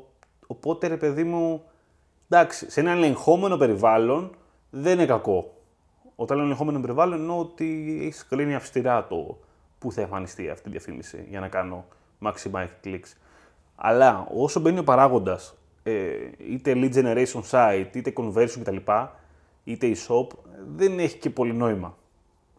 οπότε 0.47 0.87
ρε 0.87 0.97
παιδί 0.97 1.23
μου, 1.23 1.63
εντάξει, 2.29 2.71
σε 2.71 2.79
ένα 2.79 2.91
ελεγχόμενο 2.91 3.57
περιβάλλον 3.57 4.35
δεν 4.69 4.93
είναι 4.93 5.05
κακό. 5.05 5.53
Όταν 6.15 6.37
λέω 6.37 6.45
ελεγχόμενο 6.45 6.79
περιβάλλον 6.79 7.19
εννοώ 7.19 7.39
ότι 7.39 7.97
έχεις 8.01 8.25
κρίνει 8.25 8.55
αυστηρά 8.55 9.07
το 9.07 9.37
που 9.79 9.91
θα 9.91 10.01
εμφανιστεί 10.01 10.49
αυτή 10.49 10.69
η 10.69 10.71
διαφήμιση 10.71 11.25
για 11.29 11.39
να 11.39 11.47
κάνω 11.47 11.85
maximize 12.21 12.67
clicks. 12.83 13.13
Αλλά 13.75 14.27
όσο 14.35 14.59
μπαίνει 14.59 14.79
ο 14.79 14.83
παράγοντας 14.83 15.49
ε, 15.49 15.62
είτε 16.37 16.73
lead 16.75 16.93
generation 16.93 17.41
site, 17.49 17.89
είτε 17.93 18.13
conversion 18.15 18.59
κτλ, 18.59 18.77
είτε 19.63 19.91
e-shop, 19.95 20.27
δεν 20.75 20.99
έχει 20.99 21.17
και 21.17 21.29
πολύ 21.29 21.53
νόημα. 21.53 21.97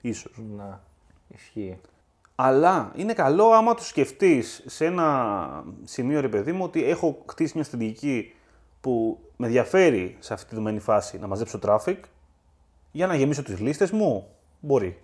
Ίσως. 0.01 0.33
Να, 0.57 0.83
ισχύει. 1.29 1.79
Αλλά 2.35 2.93
είναι 2.97 3.13
καλό 3.13 3.51
άμα 3.51 3.75
το 3.75 3.83
σκεφτείς 3.85 4.63
σε 4.67 4.85
ένα 4.85 5.65
σημείο, 5.85 6.21
ρε 6.21 6.29
παιδί 6.29 6.53
μου, 6.53 6.65
ότι 6.65 6.85
έχω 6.85 7.23
χτίσει 7.27 7.53
μια 7.55 7.65
στρατηγική 7.65 8.35
που 8.81 9.19
με 9.37 9.47
ενδιαφέρει 9.47 10.17
σε 10.19 10.33
αυτή 10.33 10.49
τη 10.49 10.55
δεδομένη 10.55 10.81
φάση 10.81 11.19
να 11.19 11.27
μαζέψω 11.27 11.59
traffic 11.63 11.97
για 12.93 13.07
να 13.07 13.15
γεμίσω 13.15 13.43
τις 13.43 13.61
λίστες 13.61 13.91
μου. 13.91 14.27
Μπορεί. 14.61 14.99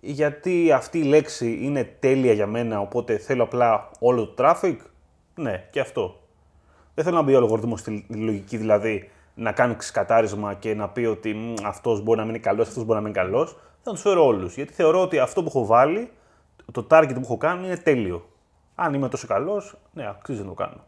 Γιατί 0.00 0.72
αυτή 0.72 0.98
η 0.98 1.02
λέξη 1.02 1.58
είναι 1.60 1.84
τέλεια 1.84 2.32
για 2.32 2.46
μένα, 2.46 2.80
οπότε 2.80 3.18
θέλω 3.18 3.42
απλά 3.42 3.90
όλο 3.98 4.26
το 4.26 4.34
traffic. 4.44 4.76
Ναι, 5.34 5.68
και 5.70 5.80
αυτό. 5.80 6.19
Δεν 7.00 7.08
θέλω 7.08 7.20
να 7.20 7.28
μπει 7.28 7.34
ο 7.34 7.38
αλγοριθμό 7.38 7.76
στη 7.76 8.06
λογική 8.08 8.56
δηλαδή 8.56 9.10
να 9.34 9.52
κάνει 9.52 9.74
ξεκατάρισμα 9.74 10.54
και 10.54 10.74
να 10.74 10.88
πει 10.88 11.04
ότι 11.04 11.54
αυτός 11.64 12.02
μπορεί 12.02 12.18
να 12.18 12.24
μην 12.24 12.34
είναι 12.34 12.42
καλός, 12.44 12.68
αυτός 12.68 12.84
μπορεί 12.84 12.98
να 12.98 13.04
μην 13.04 13.14
είναι 13.14 13.22
καλός. 13.22 13.56
Θα 13.82 13.90
τους 13.90 14.00
φέρω 14.00 14.26
όλους. 14.26 14.54
Γιατί 14.54 14.72
θεωρώ 14.72 15.02
ότι 15.02 15.18
αυτό 15.18 15.42
που 15.42 15.48
έχω 15.48 15.66
βάλει, 15.66 16.10
το 16.72 16.86
target 16.90 17.10
που 17.14 17.20
έχω 17.22 17.36
κάνει 17.36 17.66
είναι 17.66 17.76
τέλειο. 17.76 18.28
Αν 18.74 18.94
είμαι 18.94 19.08
τόσο 19.08 19.26
καλός, 19.26 19.76
ναι, 19.92 20.08
αξίζει 20.08 20.40
να 20.40 20.46
το 20.46 20.54
κάνω. 20.54 20.84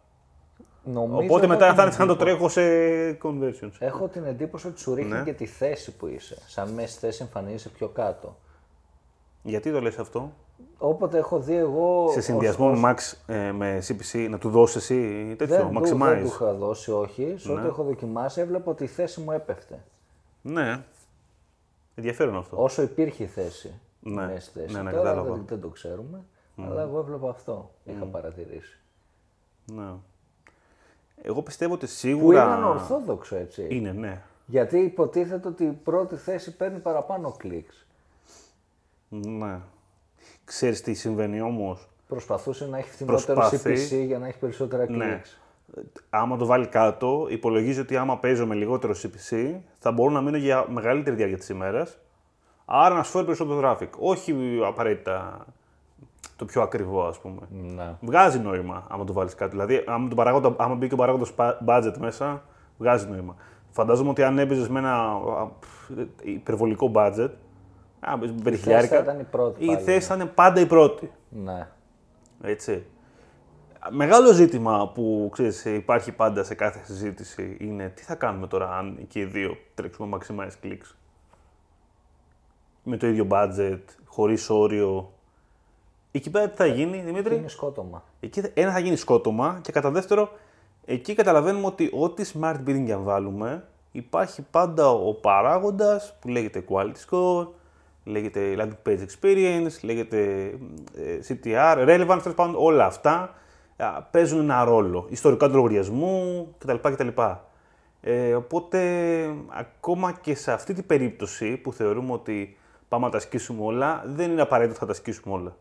Νομίζω 0.83 1.25
Οπότε 1.25 1.47
μετά 1.47 1.75
θα 1.75 1.97
να 1.99 2.07
το 2.07 2.17
τρέχω 2.17 2.49
σε 2.49 2.63
conversions. 3.23 3.73
Έχω 3.79 4.09
την 4.09 4.25
εντύπωση 4.25 4.67
ότι 4.67 4.81
σου 4.81 4.95
ρίχνει 4.95 5.13
ναι. 5.13 5.23
και 5.23 5.33
τη 5.33 5.47
θέση 5.47 5.97
που 5.97 6.07
είσαι. 6.07 6.37
Σαν 6.47 6.69
μέση 6.69 6.99
θέση 6.99 7.23
εμφανίζεσαι 7.23 7.69
πιο 7.69 7.89
κάτω. 7.89 8.37
Γιατί 9.43 9.73
το 9.73 9.81
λες 9.81 9.99
αυτό; 9.99 10.33
Όποτε 10.79 11.19
έχω 11.19 11.39
δει 11.39 11.55
εγώ. 11.55 12.11
Σε 12.13 12.21
συνδυασμό 12.21 12.71
με 12.71 12.81
Max 12.85 13.17
ε, 13.27 13.53
με 13.53 13.83
CPC, 13.89 14.27
να 14.31 14.39
του 14.39 14.51
δώσει 14.51 14.79
εσύ 14.79 15.35
τέτοιο, 15.39 15.57
δεν, 15.57 15.71
Maximize. 15.79 15.99
Δεν 15.99 16.21
του 16.21 16.27
είχα 16.27 16.55
δώσει, 16.55 16.91
όχι. 16.91 17.35
Σε 17.39 17.53
ό,τι 17.53 17.61
ναι. 17.61 17.67
έχω 17.67 17.83
δοκιμάσει, 17.83 18.41
έβλεπα 18.41 18.71
ότι 18.71 18.85
η 18.85 18.87
θέση 18.87 19.21
μου 19.21 19.33
έπεφτε. 19.33 19.83
Ναι. 20.43 20.85
Ενδιαφέρον 21.95 22.37
αυτό. 22.37 22.63
Όσο 22.63 22.83
υπήρχε 22.83 23.23
η 23.23 23.27
θέση. 23.27 23.81
Ναι, 24.01 24.39
θέση. 24.53 24.73
ναι, 24.73 24.83
ναι 24.83 24.91
Τώρα 24.91 25.23
δεν, 25.23 25.45
δεν, 25.47 25.61
το 25.61 25.69
ξέρουμε. 25.69 26.21
Mm. 26.57 26.63
Αλλά 26.67 26.83
εγώ 26.83 26.99
έβλεπα 26.99 27.29
αυτό, 27.29 27.71
είχα 27.85 28.05
παρατηρήσει. 28.05 28.79
Ναι. 29.67 29.93
Εγώ 31.23 31.43
πιστεύω 31.43 31.75
ότι 31.75 31.87
Που 31.87 31.93
σίγουρα. 31.93 32.45
είναι 32.45 32.53
ανορθόδοξο 32.53 33.37
έτσι. 33.37 33.67
Είναι, 33.71 33.93
ναι. 33.93 34.23
Γιατί 34.47 34.79
υποτίθεται 34.79 35.49
ότι 35.49 35.65
η 35.65 35.79
πρώτη 35.85 36.17
θέση 36.17 36.57
παίρνει 36.57 36.79
παραπάνω 36.79 37.35
κλικς. 37.39 37.87
Ναι. 39.09 39.61
Ξέρεις 40.45 40.83
τι 40.83 40.95
συμβαίνει 40.95 41.41
όμως. 41.41 41.89
Προσπαθούσε 42.09 42.67
να 42.67 42.79
έχει 42.79 42.91
φθηνότερο 42.91 43.41
Προσπαθεί. 43.41 43.73
CPC 43.73 44.07
για 44.07 44.19
να 44.19 44.27
έχει 44.27 44.39
περισσότερα 44.39 44.87
κλικς. 44.87 45.01
Ναι. 45.01 45.21
Άμα 46.11 46.37
το 46.37 46.47
βάλει 46.47 46.67
κάτω, 46.67 47.27
υπολογίζει 47.31 47.81
ότι 47.81 47.97
άμα 47.97 48.19
παίζω 48.19 48.47
με 48.47 48.55
λιγότερο 48.55 48.95
CPC, 49.03 49.55
θα 49.79 49.93
μπορώ 49.93 50.11
να 50.11 50.21
μείνω 50.21 50.37
για 50.37 50.67
μεγαλύτερη 50.69 51.17
διάρκεια 51.17 51.39
της 51.39 51.49
ημέρας. 51.49 51.99
Άρα 52.65 52.95
να 52.95 53.03
σου 53.03 53.11
φέρει 53.11 53.25
περισσότερο 53.25 53.61
traffic. 53.71 53.89
Όχι 53.99 54.61
απαραίτητα 54.67 55.47
το 56.37 56.45
πιο 56.45 56.63
ακριβό, 56.63 57.07
ας 57.07 57.19
πούμε. 57.19 57.41
Ναι. 57.51 57.97
Βγάζει 58.01 58.39
νόημα 58.39 58.87
άμα 58.89 59.05
το 59.05 59.13
βάλεις 59.13 59.35
κάτω. 59.35 59.51
Δηλαδή, 59.51 59.85
άμα, 59.87 60.09
το 60.09 60.15
παράγοντα, 60.15 60.55
άμα 60.59 60.75
μπει 60.75 60.89
και 60.89 60.95
ο 60.95 60.97
παράγοντας 60.97 61.35
budget 61.67 61.95
μέσα, 61.99 62.43
βγάζει 62.79 63.07
νόημα. 63.07 63.37
Φαντάζομαι 63.71 64.11
ότι 64.11 64.23
αν 64.23 64.39
έπαιζες 64.39 64.69
με 64.69 64.79
ένα 64.79 64.95
α, 64.95 65.47
πφ, 65.61 65.91
υπερβολικό 66.23 66.91
budget, 66.95 67.29
α, 68.11 68.17
με 68.17 68.27
θέση 68.27 68.43
πενιχιλιάρικα, 68.43 68.97
θα 68.97 69.03
ήταν 69.03 69.21
η 69.21 69.25
πρώτη 69.25 69.65
η 69.65 69.67
πάλι, 69.67 69.79
θέση 69.81 70.07
θα 70.07 70.15
είναι 70.15 70.27
πάντα 70.27 70.61
η 70.61 70.67
πρώτη. 70.67 71.11
ναι. 71.29 71.69
Έτσι. 72.43 72.85
Μεγάλο 73.91 74.33
ζήτημα 74.33 74.91
που 74.95 75.29
ξέρεις, 75.33 75.65
υπάρχει 75.65 76.13
πάντα 76.13 76.45
σε 76.45 76.55
κάθε 76.55 76.81
συζήτηση 76.85 77.57
είναι 77.61 77.89
τι 77.89 78.03
θα 78.03 78.15
κάνουμε 78.15 78.47
τώρα 78.47 78.77
αν 78.77 78.99
και 79.09 79.21
οι 79.21 79.25
δύο 79.25 79.57
τρέξουμε 79.75 80.19
maximize 80.21 80.67
clicks. 80.67 80.95
Με 82.83 82.97
το 82.97 83.07
ίδιο 83.07 83.27
budget, 83.31 83.81
χωρίς 84.05 84.51
όριο. 84.51 85.13
Εκεί 86.13 86.31
πέρα 86.31 86.49
τι 86.49 86.57
θα 86.57 86.67
γίνει, 86.67 87.01
Δημήτρη; 87.01 87.37
Είναι 87.37 87.49
σκότωμα. 87.49 88.05
Εκεί 88.21 88.41
θα- 88.41 88.51
ένα 88.55 88.73
θα 88.73 88.79
γίνει 88.79 88.97
σκότωμα 88.97 89.59
και 89.63 89.73
κατά 89.73 89.91
δεύτερο, 89.91 90.31
εκεί 90.85 91.15
καταλαβαίνουμε 91.15 91.67
ότι 91.67 91.91
ό,τι 91.95 92.31
smart 92.35 92.57
bidding 92.67 92.83
και 92.87 92.93
αν 92.93 93.03
βάλουμε, 93.03 93.65
υπάρχει 93.93 94.43
πάντα 94.51 94.91
ο 94.91 95.15
παράγοντας 95.15 96.17
που 96.21 96.29
λέγεται 96.29 96.65
quality 96.69 97.09
score, 97.11 97.47
λέγεται 98.05 98.57
landing 98.59 98.89
page 98.89 98.99
experience, 98.99 99.81
λέγεται 99.83 100.51
ε, 100.97 101.19
CTR, 101.29 101.77
relevance, 101.77 102.19
τέλος 102.23 102.35
πάντων, 102.35 102.55
όλα 102.57 102.85
αυτά 102.85 103.35
α, 103.77 104.03
παίζουν 104.03 104.41
ένα 104.41 104.65
ρόλο. 104.65 105.07
Ιστορικά 105.09 105.49
του 105.49 105.55
λογαριασμού 105.55 106.49
κτλ. 106.59 106.77
κτλ. 106.83 107.09
Ε, 108.01 108.35
οπότε, 108.35 108.81
ακόμα 109.49 110.13
και 110.21 110.35
σε 110.35 110.53
αυτή 110.53 110.75
την 110.75 110.87
περίπτωση 110.87 111.57
που 111.57 111.73
θεωρούμε 111.73 112.13
ότι 112.13 112.57
πάμε 112.89 113.05
να 113.05 113.11
τα 113.11 113.17
ασκήσουμε 113.17 113.63
όλα, 113.65 114.03
δεν 114.07 114.31
είναι 114.31 114.43
απαραίτητο 114.43 114.71
ότι 114.71 114.81
θα 114.81 114.87
τα 114.87 114.93
ασκήσουμε 114.93 115.35
όλα. 115.35 115.57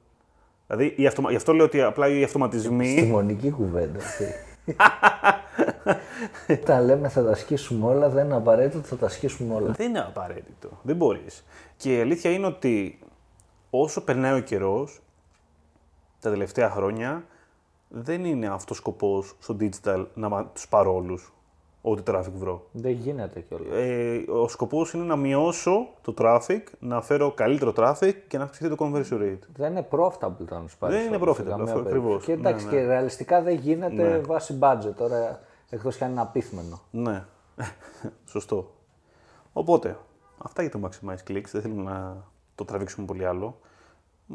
Δηλαδή, 0.67 0.93
οι 0.97 1.07
αυτομα... 1.07 1.29
γι' 1.29 1.35
αυτό 1.35 1.53
λέω 1.53 1.65
ότι 1.65 1.81
απλά 1.81 2.07
οι 2.07 2.23
αυτοματισμοί. 2.23 2.95
Τιμονική 2.95 3.51
κουβέντα 3.51 3.99
αυτή. 6.47 6.53
Όταν 6.61 6.85
λέμε 6.85 7.09
θα 7.09 7.23
τα 7.23 7.31
ασκήσουμε 7.31 7.87
όλα, 7.87 8.09
δεν 8.09 8.25
είναι 8.25 8.35
απαραίτητο 8.35 8.77
ότι 8.77 8.87
θα 8.87 8.95
τα 8.95 9.05
ασκήσουμε 9.05 9.53
όλα. 9.53 9.71
Δεν 9.71 9.89
είναι 9.89 9.99
απαραίτητο. 9.99 10.69
Δεν 10.81 10.95
μπορείς. 10.95 11.45
Και 11.77 11.97
η 11.97 12.01
αλήθεια 12.01 12.31
είναι 12.31 12.45
ότι 12.45 12.99
όσο 13.69 14.03
περνάει 14.03 14.39
ο 14.39 14.41
καιρός, 14.41 15.01
τα 16.19 16.29
τελευταία 16.29 16.69
χρόνια, 16.69 17.23
δεν 17.87 18.25
είναι 18.25 18.47
αυτός 18.47 18.77
ο 18.77 18.79
σκοπός 18.79 19.35
στο 19.39 19.57
digital 19.59 20.05
να 20.13 20.45
τους 20.45 20.67
πάρω 20.67 20.95
όλους. 20.95 21.33
Ό,τι 21.83 22.01
traffic 22.05 22.31
βρω. 22.35 22.67
Δεν 22.71 22.91
γίνεται 22.91 23.39
κιόλας. 23.39 23.67
Ε, 23.73 24.23
ο 24.31 24.47
σκοπός 24.47 24.93
είναι 24.93 25.03
να 25.03 25.15
μειώσω 25.15 25.87
το 26.01 26.13
traffic, 26.17 26.61
να 26.79 27.01
φέρω 27.01 27.31
καλύτερο 27.31 27.73
traffic 27.77 28.13
και 28.27 28.37
να 28.37 28.43
αυξηθεί 28.43 28.69
το 28.69 28.75
conversion 28.79 29.21
rate. 29.21 29.39
Δεν 29.55 29.71
είναι 29.71 29.87
profitable 29.91 30.45
το 30.47 30.59
να 30.59 30.67
σου 30.67 30.77
πάρεις. 30.77 30.97
Δεν 30.97 31.13
είναι 31.13 31.17
profitable, 31.23 31.61
αυτό 31.61 31.79
ακριβώς. 31.79 32.23
Και 32.23 32.31
εντάξει, 32.31 32.65
Ναι, 32.65 32.71
και 32.71 32.85
ρεαλιστικά 32.85 33.41
δεν 33.41 33.55
γίνεται 33.55 34.21
βάσει 34.25 34.57
budget 34.61 34.93
τώρα, 34.97 35.39
εκτός 35.71 35.97
κι 35.97 36.03
αν 36.03 36.11
είναι 36.11 36.21
απίθμενο. 36.21 36.81
Ναι, 36.91 37.23
σωστό. 38.31 38.75
Οπότε, 39.53 39.97
αυτά 40.37 40.61
για 40.61 40.71
το 40.71 40.79
Maximize 40.83 41.31
Clicks, 41.31 41.49
δεν 41.51 41.61
θέλουμε 41.61 41.91
να 41.91 42.23
το 42.55 42.65
τραβήξουμε 42.65 43.05
πολύ 43.05 43.25
άλλο. 43.25 43.59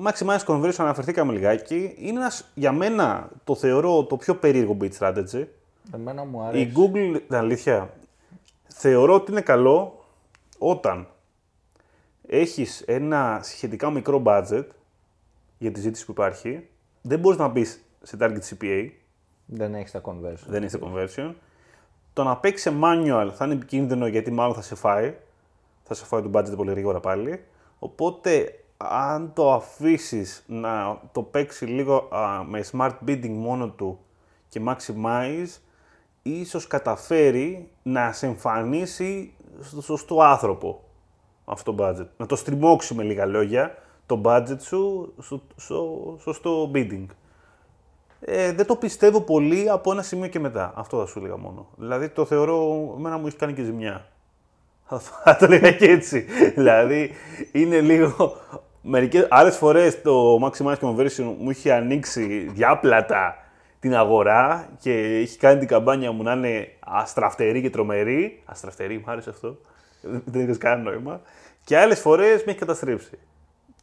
Maximize 0.05 0.45
Conversion 0.47 0.75
αναφερθήκαμε 0.78 1.33
λιγάκι. 1.33 1.95
Είναι 1.99 2.19
ένας, 2.19 2.50
για 2.55 2.73
μένα, 2.73 3.31
το 3.45 3.55
θεωρώ 3.55 4.05
το 4.05 4.16
πιο 4.16 4.35
περίεργο 4.37 4.76
bit 4.81 4.90
strategy. 4.99 5.47
Εμένα 5.95 6.25
μου 6.25 6.40
Η 6.43 6.47
αρέσει. 6.47 6.73
Google, 6.76 7.21
την 7.26 7.37
αλήθεια, 7.37 7.95
θεωρώ 8.66 9.14
ότι 9.14 9.31
είναι 9.31 9.40
καλό 9.40 10.05
όταν 10.59 11.09
έχεις 12.26 12.81
ένα 12.81 13.40
σχετικά 13.43 13.90
μικρό 13.90 14.23
budget 14.26 14.64
για 15.59 15.71
τη 15.73 15.81
ζήτηση 15.81 16.05
που 16.05 16.11
υπάρχει, 16.11 16.69
δεν 17.02 17.19
μπορείς 17.19 17.38
να 17.38 17.49
μπεις 17.49 17.81
σε 18.02 18.16
target 18.21 18.40
CPA, 18.50 18.90
Δεν 19.46 19.74
έχεις 19.74 19.90
τα 19.90 20.00
conversion. 20.04 20.46
δεν 20.46 20.62
είσαι 20.62 20.78
conversion. 20.82 21.34
Το 22.12 22.24
να 22.24 22.36
παίξεις 22.36 22.62
σε 22.62 22.78
manual 22.82 23.30
θα 23.34 23.44
είναι 23.44 23.54
επικίνδυνο 23.54 24.06
γιατί 24.06 24.30
μάλλον 24.30 24.54
θα 24.54 24.62
σε 24.62 24.74
φάει. 24.74 25.14
Θα 25.84 25.94
σε 25.94 26.04
φάει 26.04 26.22
το 26.22 26.30
budget 26.34 26.56
πολύ 26.56 26.70
γρήγορα 26.70 27.00
πάλι. 27.00 27.44
Οπότε 27.78 28.60
αν 28.76 29.32
το 29.34 29.52
αφήσεις 29.52 30.44
να 30.46 31.00
το 31.12 31.22
παίξει 31.22 31.64
λίγο 31.64 32.08
α, 32.10 32.44
με 32.44 32.64
smart 32.72 32.94
bidding 33.06 33.34
μόνο 33.34 33.68
του 33.68 33.98
και 34.48 34.60
maximize, 34.66 35.60
ίσως 36.22 36.66
καταφέρει 36.66 37.70
να 37.82 38.12
σε 38.12 38.26
εμφανίσει 38.26 39.32
στο 39.60 39.82
σωστό 39.82 40.22
άνθρωπο 40.22 40.84
αυτό 41.44 41.74
το 41.74 41.88
budget. 41.88 42.06
Να 42.16 42.26
το 42.26 42.36
στριμώξει 42.36 42.94
με 42.94 43.02
λίγα 43.02 43.26
λόγια 43.26 43.78
το 44.06 44.20
budget 44.24 44.60
σου 44.60 45.12
στο, 45.18 45.42
στο 45.56 46.16
σωστό 46.20 46.70
bidding. 46.74 47.06
Ε, 48.20 48.52
δεν 48.52 48.66
το 48.66 48.76
πιστεύω 48.76 49.20
πολύ 49.20 49.70
από 49.70 49.92
ένα 49.92 50.02
σημείο 50.02 50.28
και 50.28 50.38
μετά. 50.40 50.73
Αυτό 50.76 50.99
θα 50.99 51.06
σου 51.06 51.18
έλεγα 51.18 51.37
μόνο. 51.37 51.66
Δηλαδή 51.76 52.08
το 52.08 52.25
θεωρώ, 52.25 52.94
εμένα 52.99 53.18
μου 53.18 53.26
έχει 53.26 53.37
κάνει 53.37 53.52
και 53.52 53.62
ζημιά. 53.62 54.06
Θα- 54.87 54.99
Θα 54.99 55.37
το 55.37 55.44
έλεγα 55.44 55.73
και 55.73 55.85
έτσι. 55.90 56.20
δηλαδή 56.54 57.11
είναι 57.52 57.80
λίγο. 57.80 58.37
Μερικές, 58.88 59.26
άλλες 59.30 59.56
φορές 59.56 60.02
το 60.02 60.38
Maximize 60.42 60.78
Conversion 60.80 61.35
μου 61.38 61.50
είχε 61.50 61.73
ανοίξει 61.73 62.49
διάπλατα 62.52 63.35
την 63.80 63.94
αγορά 63.96 64.68
και 64.80 64.92
έχει 64.92 65.38
κάνει 65.38 65.58
την 65.58 65.68
καμπάνια 65.68 66.12
μου 66.12 66.23
να 66.23 66.32
είναι 66.32 66.68
αστραφτερή 66.80 67.62
και 67.62 67.70
τρομερή. 67.70 68.42
Αστραφτερή, 68.44 68.99
μου 68.99 69.04
άρεσε 69.06 69.30
αυτό. 69.30 69.56
Δεν 70.25 70.49
έχει 70.49 70.58
κανένα 70.58 70.90
νόημα. 70.90 71.20
Και 71.64 71.78
άλλες 71.78 72.00
φορές 72.00 72.44
με 72.44 72.50
έχει 72.50 72.58
καταστρέψει. 72.61 73.18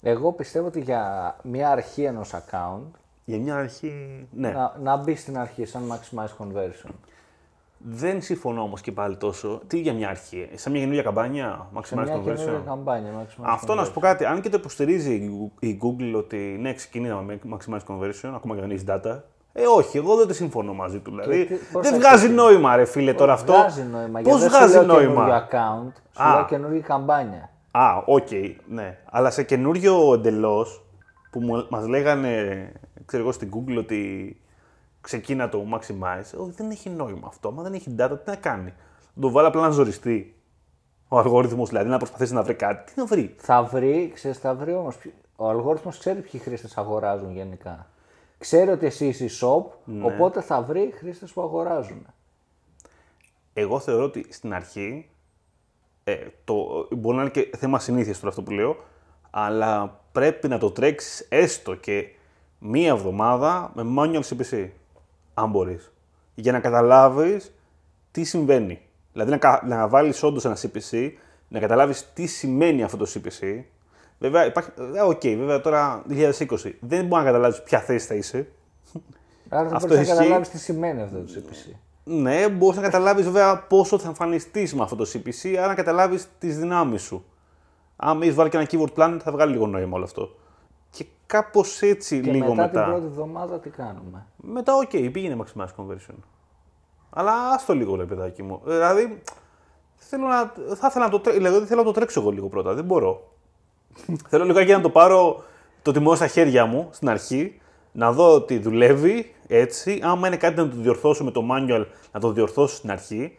Εγώ 0.02 0.32
πιστεύω 0.32 0.68
ότι 0.68 0.80
για 0.80 1.36
μια 1.44 1.70
αρχή 1.70 2.04
ενός 2.04 2.32
account 2.34 2.92
Για 3.26 3.38
μια 3.38 3.56
αρχή, 3.56 4.28
ναι. 4.32 4.50
να, 4.52 4.76
να 4.84 4.98
μπει 4.98 5.16
στην 5.16 5.38
αρχή 5.38 5.66
σαν 5.66 5.82
maximize 5.92 6.44
conversion. 6.44 6.90
Δεν 7.78 8.22
συμφωνώ 8.22 8.62
όμως 8.62 8.82
και 8.82 8.92
πάλι 8.92 9.16
τόσο. 9.18 9.62
Τι 9.68 9.80
για 9.80 9.94
μια 9.94 10.10
αρχή, 10.10 10.50
σαν 10.54 10.72
μια 10.72 10.82
καινούργια 10.82 11.04
καμπάνια, 11.04 11.68
Σε 11.84 11.96
Maximize 11.96 12.04
μια 12.04 12.14
καινούργια 12.18 12.46
Conversion. 12.46 12.62
καμπάνια 12.66 13.12
maximize 13.12 13.42
Αυτό 13.46 13.74
να 13.74 13.82
conversion. 13.82 13.86
σου 13.86 13.94
πω 13.94 14.00
κάτι, 14.00 14.26
αν 14.26 14.42
και 14.42 14.50
το 14.50 14.58
υποστηρίζει 14.58 15.14
η 15.14 15.32
Goo- 15.60 15.64
η 15.64 15.80
Google 15.84 16.14
ότι 16.18 16.38
ναι, 16.38 16.74
ξεκινήσαμε 16.74 17.40
με 17.44 17.58
Maximize 17.58 17.94
Conversion, 17.94 18.32
ακόμα 18.36 18.56
και 18.56 18.62
αν 18.62 18.72
έχει 18.72 18.84
data. 18.88 19.20
Ε, 19.54 19.64
όχι, 19.78 19.98
εγώ 19.98 20.16
δεν 20.16 20.28
το 20.28 20.34
συμφωνώ 20.34 20.74
μαζί 20.74 21.00
του. 21.00 21.10
Δηλαδή, 21.12 21.46
τι- 21.46 21.54
πώς 21.56 21.82
δεν 21.84 21.92
θα 21.92 21.98
βγάζει 21.98 22.16
ξεκινήσει; 22.16 22.36
νόημα, 22.54 22.76
ρε 22.76 22.86
φίλε, 22.86 23.14
τώρα 23.14 23.34
αυτό. 23.34 23.54
Βγάζει 23.54 23.84
νόημα. 23.84 24.20
Πώς 24.22 24.40
γιατί 24.40 24.56
βγάζει 24.56 24.74
δεν 24.74 24.82
σου 24.82 24.88
λέω 24.88 24.96
νόημα; 24.96 25.14
καινούργιο 25.26 25.48
account, 25.50 25.92
σου 26.16 26.24
Α. 26.24 26.34
λέω 26.36 26.46
καινούργια 26.46 26.82
καμπάνια. 26.82 27.50
Α, 27.72 28.04
οκ, 28.06 28.28
ναι. 28.68 28.98
Αλλά 29.12 29.30
σε 29.30 29.44
καινούριο 29.44 30.14
εντελώς 30.14 30.84
που 31.32 31.40
μας 31.70 31.88
λέγανε, 31.88 32.72
ξέρω 33.06 33.24
εγώ, 33.24 33.32
στην 33.32 33.52
Google 33.54 33.78
ότι 33.78 34.38
ξεκίνα 35.02 35.50
το 35.50 35.66
Maximize, 35.74 36.38
όχι, 36.40 36.52
δεν 36.52 36.70
έχει 36.72 36.90
νόημα 36.90 37.28
αυτό. 37.28 37.52
Μα 37.52 37.64
δεν 37.64 37.74
έχει 37.74 37.96
data, 38.00 38.18
τι 38.24 38.30
να 38.30 38.36
κάνει; 38.36 38.74
Το 39.22 39.32
βάζει 39.32 39.48
απλά 39.48 39.62
να 39.62 39.70
ζοριστεί. 39.70 40.36
Ο 41.08 41.18
αλγόριθμος 41.20 41.70
δηλαδή 41.70 41.90
να 41.90 41.98
προσπαθήσει 41.98 42.34
να 42.34 42.44
βρει 42.44 42.54
κάτι. 42.54 42.94
Τι 42.94 43.00
να 43.00 43.06
βρει; 43.06 43.36
Θα 43.38 43.64
βρει, 43.64 44.12
ξέρεις, 44.14 44.38
θα 44.38 44.56
βρει 44.56 44.74
όμως, 44.74 44.96
ποιο- 44.98 45.12
ο 45.36 45.50
αλγόριθμος 45.50 45.98
ξέρει 45.98 46.22
ποιοι 46.22 46.40
χρήστες 46.42 46.78
αγοράζουν 46.78 47.32
γενικά. 47.32 47.88
Ξέρει 48.38 48.70
ότι 48.72 48.86
εσύ 48.86 49.08
είσαι 49.08 49.26
shop, 49.46 49.64
Ναι. 49.86 50.06
οπότε 50.06 50.42
θα 50.42 50.62
βρει 50.62 50.92
χρήστες 50.96 51.32
που 51.34 51.42
αγοράζουν. 51.42 52.06
Εγώ 53.54 53.80
θεωρώ 53.80 54.04
ότι 54.04 54.26
στην 54.30 54.54
αρχή, 54.54 55.10
ε, 56.04 56.16
το, 56.44 56.88
μπορεί 56.92 57.16
να 57.16 57.22
είναι 57.22 57.32
και 57.32 57.50
θέμα 57.58 57.80
συνήθειας 57.80 58.18
τώρα 58.18 58.30
αυτό 58.30 58.42
που 58.44 58.52
λέω, 58.52 58.76
αλλά 59.30 60.00
πρέπει 60.12 60.48
να 60.48 60.58
το 60.58 60.72
τρέξεις 60.72 61.26
έστω 61.30 61.76
και 61.76 62.08
μία 62.66 62.90
εβδομάδα 62.90 63.72
με 63.76 63.84
manual 63.98 64.22
CPC, 64.22 64.68
αν 65.34 65.50
μπορείς, 65.50 65.92
για 66.36 66.52
να 66.52 66.60
καταλάβεις 66.60 67.54
τι 68.12 68.24
συμβαίνει. 68.24 68.80
Δηλαδή 69.12 69.32
να, 69.32 69.38
κα- 69.38 69.64
να 69.66 69.88
βάλεις 69.88 70.24
όντως 70.24 70.46
ένα 70.46 70.58
CPC, 70.62 71.10
να 71.48 71.60
καταλάβεις 71.60 72.12
τι 72.14 72.26
σημαίνει 72.26 72.84
αυτό 72.84 72.98
το 72.98 73.08
CPC. 73.14 73.64
Βέβαια, 74.20 74.46
υπάρχει, 74.46 74.70
ε, 74.96 75.02
οκ, 75.02 75.22
βέβαια 75.22 75.62
τώρα 75.62 76.04
2020 76.10 76.78
δεν 76.80 77.06
μπορείς 77.06 77.26
να 77.26 77.32
καταλάβεις 77.32 77.62
ποια 77.64 77.80
θέση 77.80 78.08
θα 78.08 78.14
είσαι. 78.16 78.48
Άρα 79.50 79.70
θα 79.70 79.76
Αυτό 79.76 79.88
μπορείς 79.88 79.96
να 79.96 80.02
ισχύει. 80.14 80.18
καταλάβεις 80.18 80.50
τι 80.50 80.58
σημαίνει 80.58 81.02
αυτό 81.02 81.18
το 81.18 81.24
CPC. 81.36 81.72
Ναι, 82.04 82.50
μπορείς 82.50 82.76
να 82.78 82.84
καταλάβεις 82.84 83.26
βέβαια 83.26 83.58
πόσο 83.58 84.00
θα 84.00 84.08
εμφανιστείς 84.08 84.74
με 84.76 84.82
αυτό 84.84 84.96
το 84.96 85.10
CPC, 85.14 85.56
άρα 85.58 85.68
να 85.68 85.74
καταλάβεις 85.76 86.28
τις 86.40 86.58
δυνάμεις 86.58 87.02
σου. 87.02 87.26
Αν 87.96 88.22
έχεις 88.22 88.34
βάλει 88.36 88.50
και 88.50 88.58
ένα 88.58 88.68
keyword 88.72 88.94
plan, 88.98 89.18
θα 89.24 89.32
βγάλει 89.32 89.52
λίγο 89.52 89.68
νόημα 89.68 89.96
όλο 89.96 90.04
αυτό. 90.04 90.36
Και 90.96 91.06
κάπως 91.26 91.82
έτσι 91.82 92.22
Και 92.22 92.32
λίγο 92.32 92.50
μετά, 92.56 92.62
μετά. 92.62 92.84
την 92.84 92.92
πρώτη 92.92 93.06
εβδομάδα 93.06 93.60
τι 93.60 93.70
κάνουμε; 93.70 94.26
Μετά, 94.36 94.76
οκ, 94.76 94.90
πήγαινε 94.90 95.38
maximize 95.44 95.84
conversion. 95.84 96.16
Αλλά 97.10 97.50
άστο 97.54 97.74
λίγο, 97.74 97.96
ρε 97.96 98.04
παιδάκι 98.06 98.44
μου. 98.44 98.62
Δηλαδή, 98.66 99.22
θέλω 99.96 100.28
να, 100.28 100.54
θα 100.76 100.88
ήθελα 100.88 101.06
να 101.06 101.12
το, 101.12 101.20
τρέ- 101.20 101.36
δηλαδή, 101.36 101.66
θέλω 101.66 101.80
να 101.80 101.86
το 101.86 101.92
τρέξω 101.92 102.20
εγώ 102.20 102.30
λίγο 102.32 102.48
πρώτα. 102.48 102.74
Δεν 102.74 102.84
μπορώ. 102.84 103.32
θέλω 104.30 104.46
λιγάκι 104.46 104.72
να 104.72 104.82
το 104.82 104.90
πάρω 104.90 105.44
το 105.82 105.92
τιμό 105.92 106.16
στα 106.16 106.28
χέρια 106.28 106.66
μου 106.66 106.88
στην 106.92 107.10
αρχή, 107.10 107.62
να 107.92 108.12
δω 108.12 108.34
ότι 108.34 108.58
δουλεύει 108.60 109.36
έτσι. 109.48 110.00
Άμα 110.04 110.28
είναι 110.28 110.38
κάτι 110.38 110.56
να 110.56 110.70
το 110.70 110.76
διορθώσω 110.76 111.24
με 111.24 111.32
το 111.32 111.42
manual, 111.52 111.86
να 112.12 112.20
το 112.20 112.32
διορθώσω 112.32 112.76
στην 112.76 112.92
αρχή. 112.92 113.38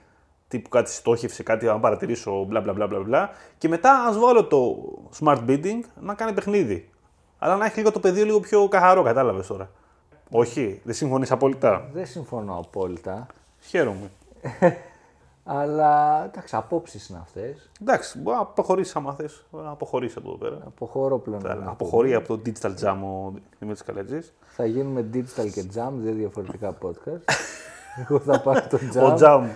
Τύπου 0.49 0.69
κάτι 0.69 0.91
στόχευσε, 0.91 1.43
κάτι 1.43 1.67
να 1.67 1.81
παρατηρήσω, 1.81 2.45
μπλα 2.45 2.61
μπλα 2.61 2.73
μπλα 2.73 2.87
μπλα. 2.87 3.01
μπλα. 3.01 3.31
Και 3.59 3.69
μετά 3.69 4.05
ας 4.09 4.19
βάλω 4.19 4.45
το 4.45 4.77
smart 5.21 5.39
bidding 5.49 5.81
να 6.01 6.15
κάνει 6.15 6.33
παιχνίδι. 6.33 6.89
Αλλά 7.45 7.57
να 7.57 7.65
έχει 7.65 7.77
λίγο 7.77 7.91
το 7.91 8.01
πεδίο 8.01 8.25
λίγο 8.25 8.41
πιο 8.41 8.69
καθαρό, 8.69 9.03
κατάλαβες 9.03 9.47
τώρα. 9.47 9.71
Όχι, 10.31 10.81
δεν 10.85 10.95
συμφωνείς 10.95 11.31
απόλυτα; 11.31 11.89
Δεν 11.93 12.07
συμφωνώ 12.07 12.59
απόλυτα. 12.59 13.27
Χαίρομαι. 13.61 14.11
Αλλά 15.45 16.25
εντάξει, 16.25 16.57
απόψεις 16.57 17.09
είναι 17.09 17.19
αυτές. 17.23 17.71
Εντάξει, 17.81 18.19
μπορεί 18.19 18.37
να 18.37 18.45
προχωρήσει 18.45 18.93
άμα 18.97 19.15
θες. 19.15 19.45
Να 19.51 19.71
αποχωρήσει 19.71 20.15
από 20.19 20.29
εδώ 20.29 20.39
πέρα. 20.39 20.59
Αποχωρώ 20.67 21.19
πλέον. 21.19 21.47
από 21.47 21.59
την 21.59 21.69
Αποχωρεί 21.69 22.15
από 22.15 22.37
το 22.37 22.43
digital 22.47 22.75
jam 22.83 22.97
ο 23.03 23.33
Δημήτρης 23.59 23.85
Καλέτζη. 23.85 24.19
Θα 24.47 24.67
γίνουμε 24.67 25.07
digital 25.13 25.51
και 25.53 25.65
jam, 25.75 25.91
δύο 25.95 26.13
διαφορετικά 26.13 26.77
podcast. 26.83 27.33
Εγώ 28.09 28.19
θα 28.19 28.41
πάρω 28.41 28.67
το 28.71 28.77
Ο 28.77 29.17
jam. 29.21 29.49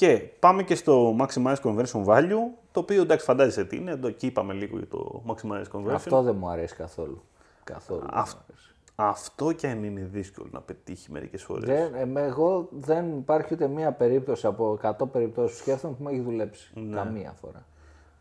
Jam. 0.00 0.06
Και 0.06 0.18
πάμε 0.38 0.62
και 0.62 0.74
στο 0.74 1.16
maximize 1.20 1.56
conversion 1.62 2.04
value, 2.04 2.36
το 2.72 2.80
οποίο 2.80 3.02
εντάξει 3.02 3.24
φαντάζεσαι 3.24 3.64
τι 3.64 3.76
είναι, 3.76 3.90
εδώ 3.90 4.10
και 4.10 4.26
είπαμε 4.26 4.52
λίγο 4.52 4.76
για 4.76 4.86
το 4.86 5.22
maximize 5.26 5.64
conversion. 5.72 5.92
Αυτό 5.94 6.22
δεν 6.22 6.36
μου 6.36 6.48
αρέσει 6.48 6.74
καθόλου. 6.76 7.22
Καθόλου. 7.64 8.00
δεν 8.00 8.08
μου 8.14 8.20
Αυτό. 8.20 8.40
αρέσει. 8.48 8.64
Αυτό 8.94 9.52
και 9.52 9.68
αν 9.68 9.84
είναι 9.84 10.00
δύσκολο 10.00 10.48
να 10.52 10.60
πετύχει 10.60 11.12
μερικές 11.12 11.42
φορές. 11.42 11.64
Δεν, 11.64 11.94
εμέ- 11.94 12.24
εγώ 12.28 12.68
δεν 12.70 13.16
υπάρχει 13.18 13.54
ούτε 13.54 13.68
μία 13.68 13.92
περίπτωση 13.92 14.46
από 14.46 14.78
100 14.82 15.08
περιπτώσεις 15.12 15.56
που 15.56 15.62
σκέφτομαι 15.62 15.94
που 15.94 16.02
μου 16.02 16.08
έχει 16.08 16.20
δουλέψει. 16.20 16.72
Ναι. 16.74 16.96
Καμία 16.96 17.32
φορά. 17.40 17.66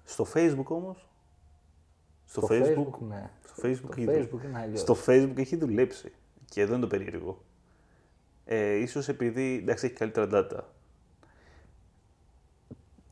Στο 0.03 0.25
facebook 0.33 0.63
όμως. 0.67 1.07
Στο 2.25 2.41
Το 2.41 2.47
facebook, 2.51 2.99
ναι. 3.07 3.29
στο 3.45 3.67
facebook, 3.67 3.95
Το 3.95 4.11
έχει 4.11 4.29
Facebook 4.31 4.43
είναι 4.45 4.59
αλλιώς. 4.59 4.79
Στο 4.79 4.95
Facebook 5.07 5.37
έχει 5.37 5.55
δουλέψει. 5.55 6.11
Και 6.49 6.61
εδώ 6.61 6.71
είναι 6.73 6.81
το 6.81 6.87
περίεργο. 6.87 7.41
Ε, 8.45 8.73
ίσως 8.75 9.07
επειδή 9.07 9.59
εντάξει, 9.61 9.85
έχει 9.85 9.95
καλύτερα 9.95 10.27
data. 10.31 10.63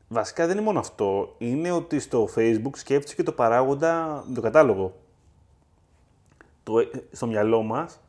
Βασικά 0.08 0.46
δεν 0.46 0.56
είναι 0.56 0.64
μόνο 0.64 0.78
αυτό. 0.78 1.34
Είναι 1.38 1.70
ότι 1.70 2.00
στο 2.00 2.28
Facebook 2.36 2.70
σκέφτεσαι 2.74 3.14
και 3.14 3.22
το 3.22 3.32
παράγοντα, 3.32 4.24
το 4.34 4.40
κατάλογο. 4.40 4.94
Το, 6.62 6.78
ε, 6.78 6.88
στο 7.12 7.26
μυαλό 7.26 7.62
μας 7.62 8.00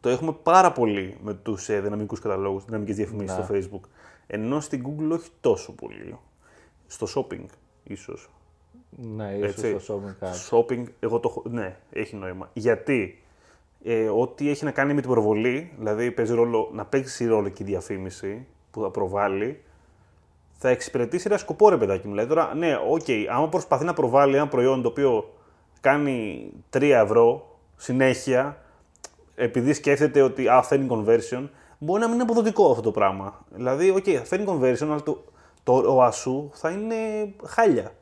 το 0.00 0.08
έχουμε 0.08 0.32
πάρα 0.42 0.72
πολύ 0.72 1.16
με 1.22 1.34
τους 1.34 1.68
ε, 1.68 1.80
δυναμικούς 1.80 2.20
καταλόγους, 2.20 2.64
δυναμικές 2.64 2.96
διαφημίσεις 2.96 3.36
στο 3.36 3.46
Facebook. 3.54 3.88
Ενώ 4.26 4.60
στην 4.60 4.84
Google 4.86 5.10
όχι 5.12 5.28
τόσο 5.40 5.72
πολύ. 5.72 6.18
Στο 6.86 7.06
shopping 7.14 7.44
ίσως. 7.84 8.28
Ναι, 8.90 9.34
ίσως 9.34 9.48
Έτσι. 9.48 9.72
το 9.72 9.80
shopping 9.88 10.24
cart. 10.24 10.50
Shopping, 10.50 10.84
εγώ 11.00 11.20
το 11.20 11.28
έχω. 11.28 11.42
Ναι, 11.48 11.76
έχει 11.90 12.16
νόημα. 12.16 12.50
Γιατί 12.52 13.22
ε, 13.84 14.08
ό,τι 14.08 14.50
έχει 14.50 14.64
να 14.64 14.70
κάνει 14.70 14.94
με 14.94 15.00
την 15.00 15.10
προβολή, 15.10 15.72
δηλαδή 15.78 16.10
παίζει 16.10 16.34
ρόλο, 16.34 16.70
να 16.72 16.84
παίξει 16.84 17.26
ρόλο 17.26 17.48
και 17.48 17.62
η 17.62 17.66
διαφήμιση 17.66 18.46
που 18.70 18.82
θα 18.82 18.90
προβάλλει, 18.90 19.62
θα 20.58 20.68
εξυπηρετήσει 20.68 21.26
ένα 21.28 21.38
σκοπό, 21.38 21.68
ρε 21.68 21.76
παιδάκι 21.76 22.06
μου. 22.06 22.12
Δηλαδή 22.12 22.28
τώρα, 22.28 22.54
ναι, 22.54 22.78
οκ, 22.88 23.06
άμα 23.32 23.48
προσπαθεί 23.48 23.84
να 23.84 23.92
προβάλλει 23.92 24.34
ένα 24.36 24.48
προϊόν 24.48 24.82
το 24.82 24.88
οποίο 24.88 25.34
κάνει 25.80 26.50
3 26.72 26.82
ευρώ 26.82 27.58
συνέχεια, 27.76 28.62
επειδή 29.34 29.72
σκέφτεται 29.72 30.22
ότι 30.22 30.48
α, 30.48 30.62
φέρνει 30.62 30.86
conversion, 30.90 31.48
μπορεί 31.78 32.00
να 32.00 32.06
μην 32.06 32.14
είναι 32.14 32.22
αποδοτικό 32.22 32.70
αυτό 32.70 32.82
το 32.82 32.90
πράγμα. 32.90 33.44
Δηλαδή, 33.50 33.90
οκ, 33.90 34.04
θα 34.18 34.24
φέρνει 34.24 34.44
conversion, 34.48 34.86
αλλά 34.86 35.02
το, 35.02 35.24
το 35.62 35.72
ROAS 35.86 36.10
σου 36.10 36.50
θα 36.52 36.70
είναι 36.70 36.96
χάλια. 37.44 37.92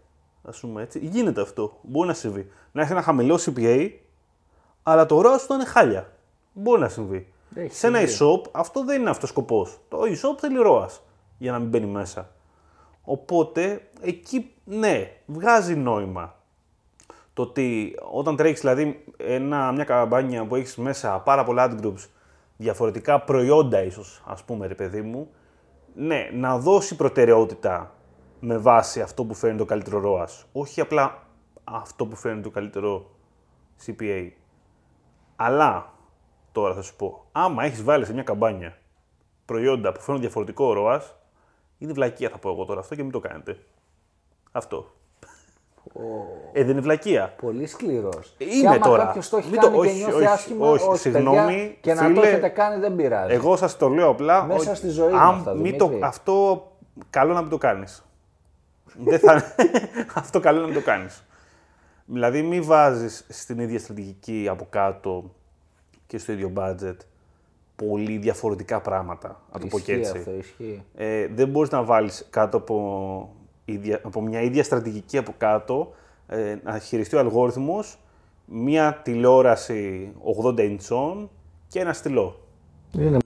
Ας 0.42 0.50
πούμε 0.60 0.82
έτσι. 0.82 0.98
Γίνεται 0.98 1.40
αυτό. 1.40 1.78
Μπορεί 1.82 2.08
να 2.08 2.14
συμβεί. 2.14 2.50
Να 2.72 2.82
έχει 2.82 2.92
ένα 2.92 3.02
χαμηλό 3.02 3.38
CPA, 3.44 3.90
αλλά 4.82 5.06
το 5.06 5.18
ROAS 5.20 5.40
του 5.46 5.54
είναι 5.54 5.64
χάλια. 5.64 6.12
Μπορεί 6.52 6.80
να 6.80 6.88
συμβεί. 6.88 7.32
Έχει 7.54 7.74
Σε 7.74 7.86
ένα 7.86 8.00
e-shop 8.00 8.48
αυτό 8.52 8.84
δεν 8.84 9.00
είναι 9.00 9.10
αυτός 9.10 9.28
σκοπός. 9.28 9.78
Το 9.88 9.98
e-shop 9.98 10.38
θέλει 10.38 10.56
ROAS 10.66 11.00
για 11.38 11.52
να 11.52 11.58
μην 11.58 11.68
μπαίνει 11.68 11.86
μέσα. 11.86 12.30
Οπότε 13.08 13.88
εκεί 14.00 14.50
ναι, 14.64 15.10
βγάζει 15.26 15.76
νόημα. 15.76 16.34
Το 17.32 17.42
ότι 17.42 17.96
όταν 18.12 18.36
τρέχεις 18.36 18.60
δηλαδή 18.60 19.04
ένα, 19.16 19.72
μια 19.72 19.84
καμπάνια 19.84 20.46
που 20.46 20.54
έχεις 20.54 20.76
μέσα 20.76 21.18
πάρα 21.18 21.44
πολλά 21.44 21.70
ad 21.70 21.84
groups, 21.84 22.08
διαφορετικά 22.56 23.20
προϊόντα 23.20 23.82
ίσως, 23.82 24.22
ας 24.26 24.44
πούμε, 24.44 24.66
ρε 24.66 24.74
παιδί 24.74 25.02
μου, 25.02 25.28
ναι, 25.94 26.30
να 26.32 26.58
δώσει 26.58 26.96
προτεραιότητα 26.96 27.94
με 28.40 28.58
βάση 28.58 29.00
αυτό 29.00 29.24
που 29.24 29.34
φέρνει 29.34 29.58
το 29.58 29.64
καλύτερο 29.64 30.02
ROAS. 30.04 30.44
Όχι 30.52 30.80
απλά 30.80 31.22
αυτό 31.64 32.06
που 32.06 32.16
φέρνει 32.16 32.42
το 32.42 32.50
καλύτερο 32.50 33.10
CPA. 33.86 34.30
Αλλά, 35.36 35.92
τώρα 36.52 36.74
θα 36.74 36.82
σου 36.82 36.96
πω, 36.96 37.26
άμα 37.32 37.64
έχεις 37.64 37.82
βάλει 37.82 38.04
σε 38.04 38.12
μια 38.12 38.22
καμπάνια 38.22 38.78
προϊόντα 39.44 39.92
που 39.92 40.00
φέρνουν 40.00 40.20
διαφορετικό 40.20 40.74
ROAS, 40.76 41.00
είναι 41.78 41.92
βλακεία 41.92 42.28
θα 42.28 42.38
πω 42.38 42.50
εγώ 42.50 42.64
τώρα 42.64 42.80
αυτό 42.80 42.94
και 42.94 43.02
μην 43.02 43.12
το 43.12 43.20
κάνετε. 43.20 43.58
Αυτό. 44.52 44.90
Ε, 46.52 46.60
δεν 46.62 46.70
είναι 46.70 46.80
βλακεία. 46.80 47.34
Πολύ 47.40 47.66
σκληρός. 47.66 48.34
Είμαι 48.38 48.60
και 48.60 48.66
άμα 48.66 48.78
τώρα. 48.78 49.04
κάποιος 49.04 49.28
το 49.28 49.36
έχει 49.36 49.50
Μην 49.50 49.60
το- 49.60 49.66
κάνει 49.66 49.78
και 49.80 49.86
όχι, 49.88 49.96
νιώθει 49.98 50.14
όχι, 50.14 50.26
άσχημα, 50.26 50.68
όχι, 50.68 50.78
παιδιά, 50.86 50.96
συγγνώμη, 50.96 51.78
και 51.80 51.94
να 51.94 52.02
το 52.02 52.08
φίλε, 52.08 52.26
έχετε 52.26 52.48
κάνει 52.48 52.80
δεν 52.80 52.96
πειράζει. 52.96 53.34
Εγώ 53.34 53.56
σας 53.56 53.76
το 53.76 53.88
λέω 53.88 54.08
απλά. 54.08 54.44
Μέσα 54.44 54.70
ότι 54.70 54.78
στη 54.78 54.88
ζωή 54.88 55.08
είναι 55.08 55.18
αν 55.18 55.28
αυτά, 55.34 55.54
μην 55.54 55.78
το, 55.78 55.84
Δημήτρη. 55.86 56.08
αυτό 56.08 56.66
καλό 57.10 57.32
να 57.32 57.40
μην 57.40 57.50
το 57.50 57.58
κάνεις. 57.58 58.04
Δεν 58.98 59.18
θα... 59.18 59.42
αυτό 60.20 60.40
καλό 60.40 60.60
να 60.60 60.66
μην 60.66 60.74
το 60.74 60.80
κάνεις. 60.82 61.22
Δηλαδή 62.06 62.42
μην 62.42 62.64
βάζεις 62.64 63.24
στην 63.28 63.58
ίδια 63.58 63.78
στρατηγική 63.78 64.46
από 64.50 64.66
κάτω 64.70 65.34
και 66.06 66.18
στο 66.18 66.32
ίδιο 66.32 66.52
budget 66.56 66.96
πολύ 67.76 68.16
διαφορετικά 68.18 68.80
πράγματα. 68.80 69.40
Να 69.52 69.58
το 69.60 69.66
πω 69.66 69.78
και 69.78 69.92
Ισχύει 69.92 70.06
έτσι. 70.06 70.18
αυτό, 70.18 70.30
ισχύει. 70.36 70.82
Ε, 70.94 71.26
δεν 71.34 71.48
μπορείς 71.48 71.70
να 71.70 71.82
βάλεις 71.82 72.26
κάτω 72.30 72.56
από, 72.56 73.28
ίδια, 73.64 74.00
από 74.04 74.20
μια 74.20 74.40
ίδια 74.40 74.64
στρατηγική 74.64 75.18
από 75.18 75.34
κάτω 75.38 75.92
ε, 76.26 76.56
να 76.62 76.78
χειριστεί 76.78 77.16
ο 77.16 77.18
αλγόριθμος 77.18 77.98
μια 78.44 79.00
τηλεόραση 79.02 80.12
80 80.42 80.58
inch 80.78 81.26
και 81.68 81.80
ένα 81.80 81.92
στυλό. 81.92 82.46
Είναι 82.92 83.18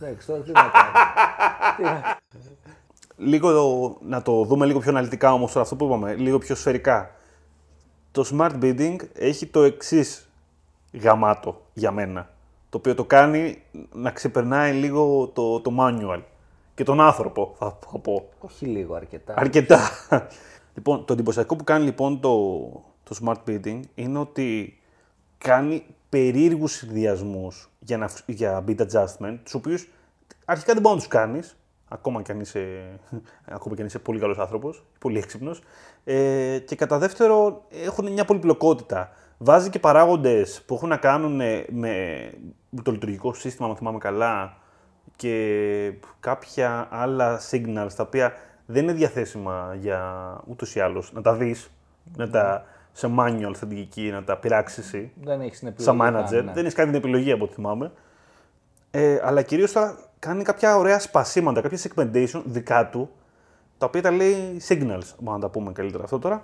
Εντάξει, 0.00 0.26
τώρα 0.26 0.40
τι 0.42 0.50
να 0.50 0.60
κάνω. 0.60 0.92
Τι 1.76 1.82
να- 1.82 2.16
Λίγο 3.16 3.52
το- 3.52 3.98
να 4.06 4.22
το 4.22 4.44
δούμε 4.44 4.66
λίγο 4.66 4.78
πιο 4.78 4.90
αναλυτικά 4.90 5.32
όμως 5.32 5.56
αυτό 5.56 5.76
που 5.76 5.84
είπαμε, 5.84 6.14
λίγο 6.14 6.38
πιο 6.38 6.54
σφαιρικά. 6.54 7.10
Το 8.10 8.24
smart 8.32 8.52
bidding 8.62 8.96
έχει 9.14 9.46
το 9.46 9.62
εξής 9.62 10.28
γαμάτο 10.92 11.60
για 11.72 11.90
μένα. 11.90 12.30
Το 12.72 12.78
οποίο 12.78 12.94
το 12.94 13.04
κάνει 13.04 13.62
να 13.92 14.10
ξεπερνάει 14.10 14.72
λίγο 14.72 15.30
το, 15.34 15.60
το 15.60 15.76
manual 15.78 16.22
και 16.74 16.84
τον 16.84 17.00
άνθρωπο, 17.00 17.54
θα, 17.58 17.78
θα 17.90 17.98
πω. 17.98 18.28
Όχι 18.38 18.66
λίγο, 18.66 18.94
αρκετά. 18.94 19.34
Αρκετά. 19.36 19.80
λοιπόν, 20.74 21.04
το 21.04 21.12
εντυπωσιακό 21.12 21.56
που 21.56 21.64
κάνει 21.64 21.84
λοιπόν 21.84 22.20
το, 22.20 22.58
το 23.02 23.16
smart 23.22 23.48
bidding 23.48 23.80
είναι 23.94 24.18
ότι 24.18 24.78
κάνει 25.38 25.84
περίεργους 26.08 26.72
συνδυασμούς 26.72 27.70
για, 27.78 27.96
να, 27.96 28.10
για 28.26 28.64
bid 28.68 28.80
adjustment, 28.80 29.38
τους 29.42 29.54
οποίους 29.54 29.88
αρχικά 30.44 30.72
δεν 30.72 30.82
μπορεί 30.82 30.94
να 30.94 31.00
τους 31.00 31.10
κάνεις, 31.10 31.56
ακόμα 31.88 32.22
και 32.22 32.32
αν 32.32 32.40
είσαι, 32.40 32.60
ακόμα 33.56 33.74
και 33.74 33.80
αν 33.80 33.86
είσαι 33.86 33.98
πολύ 33.98 34.18
καλός 34.18 34.38
άνθρωπος, 34.38 34.84
πολύ 34.98 35.18
έξυπνος, 35.18 35.62
ε, 36.04 36.58
και 36.66 36.76
κατά 36.76 36.98
δεύτερο 36.98 37.64
έχουν 37.84 38.12
μια 38.12 38.24
πολυπλοκότητα. 38.24 39.10
Βάζει 39.38 39.70
και 39.70 39.78
παράγοντες 39.78 40.62
που 40.66 40.74
έχουν 40.74 40.88
να 40.88 40.96
κάνουν 40.96 41.40
ε, 41.40 41.64
με 41.70 42.30
το 42.82 42.90
λειτουργικό 42.92 43.34
σύστημα, 43.34 43.68
αν 43.68 43.76
θυμάμαι 43.76 43.98
καλά, 43.98 44.56
και 45.16 45.92
κάποια 46.20 46.88
άλλα 46.90 47.40
signals 47.50 47.90
τα 47.96 48.02
οποία 48.02 48.32
δεν 48.66 48.82
είναι 48.82 48.92
διαθέσιμα 48.92 49.76
για 49.80 50.02
ούτως 50.46 50.74
ή 50.74 50.80
άλλως 50.80 51.12
να 51.12 51.22
τα 51.22 51.34
δεις, 51.34 51.70
να 52.16 52.28
τα 52.30 52.64
σε 52.92 53.14
manual 53.18 53.50
στρατηγική, 53.54 54.10
να 54.10 54.24
τα 54.24 54.36
πειράξεις 54.36 54.84
εσύ, 54.86 55.12
Δεν 55.22 55.40
έχεις 55.40 55.58
την 55.58 55.68
επιλογή. 55.68 55.98
σαν 55.98 56.12
καν, 56.12 56.24
manager. 56.24 56.44
ναι. 56.44 56.52
Δεν 56.52 56.64
έχεις 56.64 56.74
κάνει 56.74 56.90
την 56.90 56.98
επιλογή 56.98 57.32
από 57.32 57.44
ό,τι 57.44 57.54
θυμάμαι. 57.54 57.92
Ε, 58.90 59.20
αλλά 59.22 59.42
κυρίως 59.42 59.70
θα 59.70 59.98
κάνει 60.18 60.42
κάποια 60.42 60.76
ωραία 60.76 60.98
σπασίματα, 60.98 61.60
κάποια 61.60 61.78
segmentation 61.78 62.42
δικά 62.44 62.88
του, 62.88 63.10
τα 63.78 63.86
οποία 63.86 64.02
τα 64.02 64.10
λέει 64.10 64.60
signals, 64.68 65.08
μπορούμε 65.18 65.32
να 65.32 65.38
τα 65.38 65.48
πούμε 65.48 65.72
καλύτερα 65.72 66.04
αυτό 66.04 66.18
τώρα. 66.18 66.42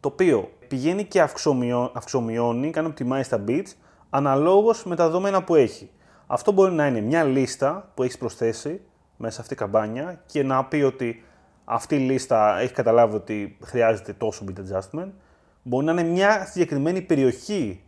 Το 0.00 0.08
οποίο 0.08 0.50
πηγαίνει 0.68 1.04
και 1.04 1.20
αυξομειώ- 1.20 1.90
αυξομειώνει, 1.96 2.70
κάνει 2.70 2.92
optimize 2.98 3.26
τα 3.28 3.44
bits, 3.48 3.68
αναλόγως 4.14 4.84
με 4.84 4.96
τα 4.96 5.04
δεδομένα 5.04 5.42
που 5.42 5.54
έχει. 5.54 5.90
Αυτό 6.26 6.52
μπορεί 6.52 6.72
να 6.72 6.86
είναι 6.86 7.00
μια 7.00 7.24
λίστα 7.24 7.90
που 7.94 8.02
έχεις 8.02 8.18
προσθέσει 8.18 8.80
μέσα 9.16 9.34
σε 9.34 9.40
αυτή 9.40 9.54
την 9.54 9.64
καμπάνια 9.64 10.22
και 10.26 10.42
να 10.42 10.64
πει 10.64 10.82
ότι 10.82 11.24
αυτή 11.64 11.94
η 11.94 11.98
λίστα 11.98 12.58
έχει 12.58 12.72
καταλάβει 12.72 13.14
ότι 13.14 13.56
χρειάζεται 13.62 14.12
τόσο 14.12 14.44
bit 14.48 14.58
adjustment. 14.58 15.10
Μπορεί 15.62 15.84
να 15.84 15.92
είναι 15.92 16.02
μια 16.02 16.46
συγκεκριμένη 16.46 17.02
περιοχή 17.02 17.82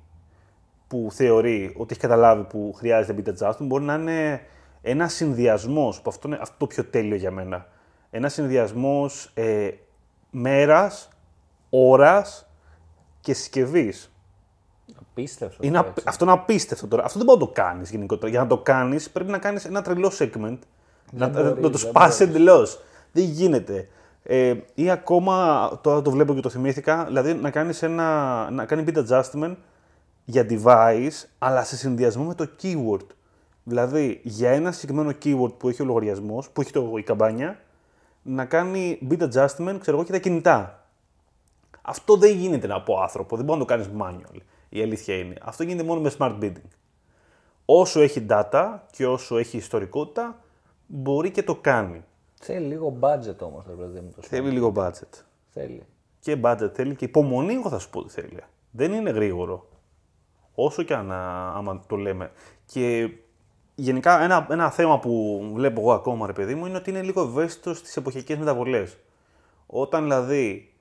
που 0.87 1.09
θεωρεί 1.13 1.75
ότι 1.77 1.93
έχει 1.93 2.01
καταλάβει 2.01 2.45
που 2.45 2.73
χρειάζεται 2.77 3.23
bit 3.25 3.29
adjustment. 3.39 3.67
Μπορεί 3.67 3.85
να 3.85 3.95
είναι 3.95 4.41
ένας 4.83 5.13
συνδυασμός, 5.13 6.01
που 6.01 6.11
αυτό 6.11 6.29
είναι 6.29 6.39
αυτό 6.41 6.57
το 6.59 6.67
πιο 6.67 6.85
τέλειο 6.85 7.17
για 7.17 7.31
μένα. 7.31 7.67
Ένας 8.11 8.33
συνδυασμός 8.33 9.31
ε, 9.35 9.71
μέρας, 10.31 11.09
ώρας 11.71 12.49
και 13.21 13.35
συσκευής. 13.35 14.14
Απίστευτο. 15.01 15.67
Είναι, 15.67 15.79
απ- 15.79 15.99
αυτό 16.09 16.25
είναι 16.25 16.33
απίστευτο 16.33 16.87
τώρα. 16.87 17.05
Αυτό 17.05 17.19
δεν 17.19 17.27
μπορεί 17.27 17.41
να 17.41 17.47
το 17.47 17.53
κάνεις 17.53 17.91
γενικότερα. 17.91 18.31
Για 18.31 18.41
να 18.41 18.47
το 18.47 18.59
κάνεις, 18.59 19.11
πρέπει 19.11 19.31
να 19.31 19.39
κάνεις 19.39 19.65
ένα 19.65 19.83
τρελό 19.83 20.13
segment. 20.19 20.59
Να, 21.11 21.29
να- 21.29 21.29
μπορείς, 21.29 21.55
να 21.55 21.61
το 21.61 21.69
δεν 21.69 21.79
σπάσεις 21.79 22.21
εντελώς. 22.21 22.81
Δεν 23.13 23.25
γίνεται. 23.25 23.89
Ε, 24.23 24.55
ή 24.75 24.91
ακόμα, 24.91 25.71
τώρα 25.83 26.03
το 26.03 26.11
βλέπω 26.11 26.35
και 26.35 26.41
το 26.41 26.49
θυμήθηκα, 26.49 27.05
δηλαδή 27.05 27.35
να, 27.35 27.51
κάνεις 27.51 27.83
ένα, 27.83 28.51
να 28.51 28.65
κάνεις 28.65 28.85
bit 28.89 29.05
adjustment 29.09 29.55
για 30.25 30.47
device, 30.51 31.25
αλλά 31.39 31.65
σε 31.65 31.77
συνδυασμό 31.77 32.25
με 32.25 32.35
το 32.35 32.49
keyword. 32.63 33.07
Δηλαδή, 33.65 34.21
για 34.25 34.51
ένα 34.51 34.73
συγκεκριμένο 34.73 35.17
keyword 35.25 35.59
που 35.59 35.69
έχει 35.69 35.83
ο 35.83 35.85
λογαριασμός, 35.85 36.51
που 36.51 36.61
έχει 36.61 36.73
το, 36.73 36.93
η 36.97 37.03
καμπάνια, 37.03 37.59
να 38.23 38.45
κάνει 38.45 38.99
bit 39.11 39.23
adjustment, 39.23 39.77
ξέρω 39.81 39.97
εγώ, 39.97 40.05
και 40.05 40.13
τα 40.13 40.19
κινητά. 40.19 40.87
Αυτό 41.83 42.17
δεν 42.17 42.37
γίνεται 42.37 42.67
από 42.71 43.01
άνθρωπο, 43.01 43.37
δεν 43.37 43.45
μπορεί 43.45 43.59
να 43.59 43.65
το 43.67 43.73
κάνεις 43.73 43.89
manual. 43.99 44.41
Η 44.75 44.83
αλήθεια 44.83 45.17
είναι. 45.17 45.35
Αυτό 45.43 45.63
γίνεται 45.63 45.85
μόνο 45.85 46.01
με 46.01 46.13
smart 46.19 46.39
bidding. 46.41 46.69
Όσο 47.65 48.01
έχει 48.01 48.27
data 48.29 48.79
και 48.91 49.07
όσο 49.07 49.39
έχει 49.39 49.57
ιστορικότητα, 49.57 50.41
μπορεί 50.87 51.31
και 51.31 51.43
το 51.43 51.55
κάνει. 51.55 52.05
Θέλει 52.41 52.67
λίγο 52.67 52.99
budget 53.01 53.39
όμως 53.39 53.65
το 53.65 53.73
παιδί 53.73 54.01
μου. 54.01 54.13
Το 54.15 54.23
σπίτι. 54.23 54.27
Θέλει 54.27 54.51
λίγο 54.51 54.73
budget. 54.77 55.23
Θέλει. 55.51 55.83
Και 56.21 56.41
budget 56.43 56.71
θέλει 56.73 56.95
και 56.95 57.05
υπομονή, 57.05 57.55
εγώ 57.55 57.69
θα 57.69 57.79
σου 57.79 57.91
πω 57.91 57.99
ότι 57.99 58.11
θέλει. 58.11 58.39
Δεν 58.71 58.93
είναι 58.93 59.11
γρήγορο. 59.11 59.69
Όσο 60.55 60.83
και 60.83 60.95
αν 60.95 61.13
α, 61.13 61.53
άμα 61.57 61.83
το 61.87 61.97
λέμε. 61.97 62.31
Και 62.67 63.11
γενικά 63.75 64.23
ένα, 64.23 64.47
ένα 64.51 64.71
θέμα 64.71 64.99
που 64.99 65.43
βλέπω 65.55 65.81
εγώ 65.81 65.93
ακόμα, 65.93 66.27
ρε 66.27 66.33
παιδί 66.33 66.55
μου, 66.55 66.67
είναι 66.67 66.77
ότι 66.77 66.91
είναι 66.91 67.03
λίγο 67.03 67.23
ευαίσθητος 67.23 67.79
στις 67.79 67.97
εποχικέ 67.97 68.37
μεταβολές. 68.37 68.97
Όταν 69.67 70.03
δηλαδή 70.03 70.74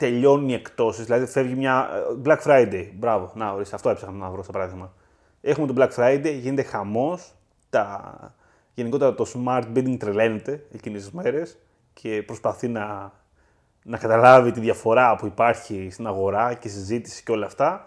τελειώνει 0.00 0.50
η 0.50 0.54
εκτόσεις, 0.54 1.04
δηλαδή 1.04 1.26
φεύγει 1.26 1.54
μια 1.54 1.88
ε, 1.92 2.20
Black 2.24 2.38
Friday. 2.44 2.88
Μπράβο, 2.94 3.30
να 3.34 3.52
ορίστε, 3.52 3.74
αυτό 3.74 3.90
έψαχνα 3.90 4.16
να 4.16 4.30
βρω 4.30 4.42
στα 4.42 4.52
παράδειγμα. 4.52 4.92
Έχουμε 5.40 5.66
το 5.66 5.74
Black 5.76 5.90
Friday, 5.96 6.38
γίνεται 6.40 6.62
χαμός, 6.62 7.34
τα... 7.70 8.34
γενικότερα 8.74 9.14
το 9.14 9.26
smart 9.34 9.62
bidding 9.74 9.96
τρελαίνεται 9.98 10.66
εκείνες 10.72 11.02
τις 11.02 11.10
μέρες 11.10 11.58
και 11.92 12.22
προσπαθεί 12.26 12.68
να, 12.68 13.12
να 13.82 13.98
καταλάβει 13.98 14.50
τη 14.50 14.60
διαφορά 14.60 15.16
που 15.16 15.26
υπάρχει 15.26 15.88
στην 15.90 16.06
αγορά 16.06 16.54
και 16.54 16.68
συζήτηση 16.68 17.22
και 17.22 17.32
όλα 17.32 17.46
αυτά. 17.46 17.86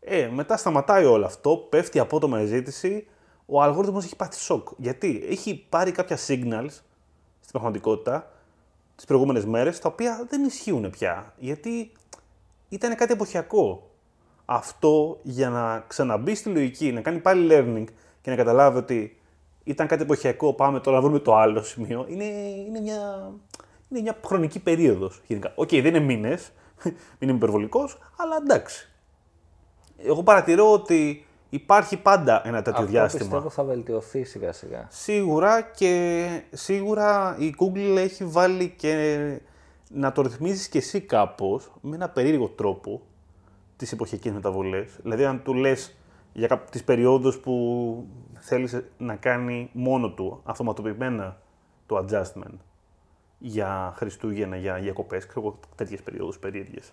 Ε, 0.00 0.28
μετά 0.32 0.56
σταματάει 0.56 1.04
όλο 1.04 1.24
αυτό, 1.24 1.56
πέφτει 1.56 1.98
απότομα 1.98 2.40
η 2.40 2.46
ζήτηση, 2.46 3.06
ο 3.46 3.62
αλγόριθμος 3.62 4.04
έχει 4.04 4.16
πάθει 4.16 4.38
σοκ. 4.38 4.68
Γιατί; 4.76 5.24
Έχει 5.28 5.66
πάρει 5.68 5.92
κάποια 5.92 6.16
signals 6.16 6.80
στην 7.40 7.50
πραγματικότητα 7.50 8.28
τις 8.96 9.04
προηγούμενες 9.04 9.44
μέρες, 9.44 9.78
τα 9.78 9.88
οποία 9.88 10.26
δεν 10.28 10.44
ισχύουν 10.44 10.90
πια. 10.90 11.34
Γιατί 11.38 11.92
ήταν 12.68 12.94
κάτι 12.94 13.12
εποχιακό. 13.12 13.90
Αυτό 14.44 15.18
για 15.22 15.48
να 15.48 15.84
ξαναμπεί 15.86 16.34
στη 16.34 16.48
λογική, 16.48 16.92
να 16.92 17.00
κάνει 17.00 17.18
πάλι 17.18 17.48
learning 17.50 17.84
και 18.20 18.30
να 18.30 18.36
καταλάβει 18.36 18.78
ότι 18.78 19.20
ήταν 19.64 19.86
κάτι 19.86 20.02
εποχιακό, 20.02 20.52
πάμε 20.52 20.80
τώρα 20.80 20.96
να 20.96 21.02
βρούμε 21.02 21.18
το 21.18 21.34
άλλο 21.34 21.62
σημείο, 21.62 22.06
είναι, 22.08 22.24
είναι, 22.68 22.80
μια, 22.80 23.32
είναι 23.88 24.00
μια 24.00 24.18
χρονική 24.26 24.58
περίοδος 24.60 25.22
γενικά. 25.26 25.52
Οκ, 25.54 25.68
δεν 25.68 25.84
είναι 25.84 26.00
μήνες, 26.00 26.52
μην 27.18 27.28
είμαι 27.28 27.32
υπερβολικός, 27.32 27.98
αλλά 28.16 28.36
εντάξει. 28.36 28.88
Εγώ 29.98 30.22
παρατηρώ 30.22 30.72
ότι 30.72 31.26
υπάρχει 31.54 31.96
πάντα 31.96 32.42
ένα 32.46 32.62
τέτοιο 32.62 32.80
Αυτό 32.80 32.90
διάστημα. 32.92 33.22
πιστεύω 33.24 33.50
θα 33.50 33.64
βελτιωθεί 33.64 34.24
σιγά 34.24 34.52
σιγά. 34.52 34.86
Σίγουρα 34.90 35.60
και 35.62 36.26
σίγουρα 36.50 37.36
η 37.38 37.54
Google 37.58 37.96
έχει 37.96 38.24
βάλει 38.24 38.68
και 38.76 39.18
να 39.90 40.12
το 40.12 40.22
ρυθμίζεις 40.22 40.68
και 40.68 40.78
εσύ 40.78 41.00
κάπως 41.00 41.72
με 41.80 41.94
ένα 41.96 42.08
περίεργο 42.08 42.48
τρόπο 42.48 43.00
τις 43.76 43.92
εποχικές 43.92 44.32
μεταβολές. 44.32 44.98
Δηλαδή 45.02 45.24
αν 45.24 45.42
του 45.42 45.54
λες 45.54 45.96
για 46.32 46.46
κά- 46.46 46.70
τις 46.70 46.84
περιόδους 46.84 47.38
που 47.38 48.06
θέλεις 48.38 48.82
να 48.98 49.14
κάνει 49.16 49.70
μόνο 49.72 50.10
του 50.10 50.40
αυτοματοποιημένα 50.44 51.40
το 51.86 51.96
adjustment 52.08 52.54
για 53.38 53.92
Χριστούγεννα, 53.96 54.56
για 54.56 54.74
διακοπές, 54.74 55.26
ξέρω 55.26 55.46
εγώ 55.46 55.58
τέτοιες 55.74 56.02
περιόδους 56.02 56.38
περίεργες. 56.38 56.92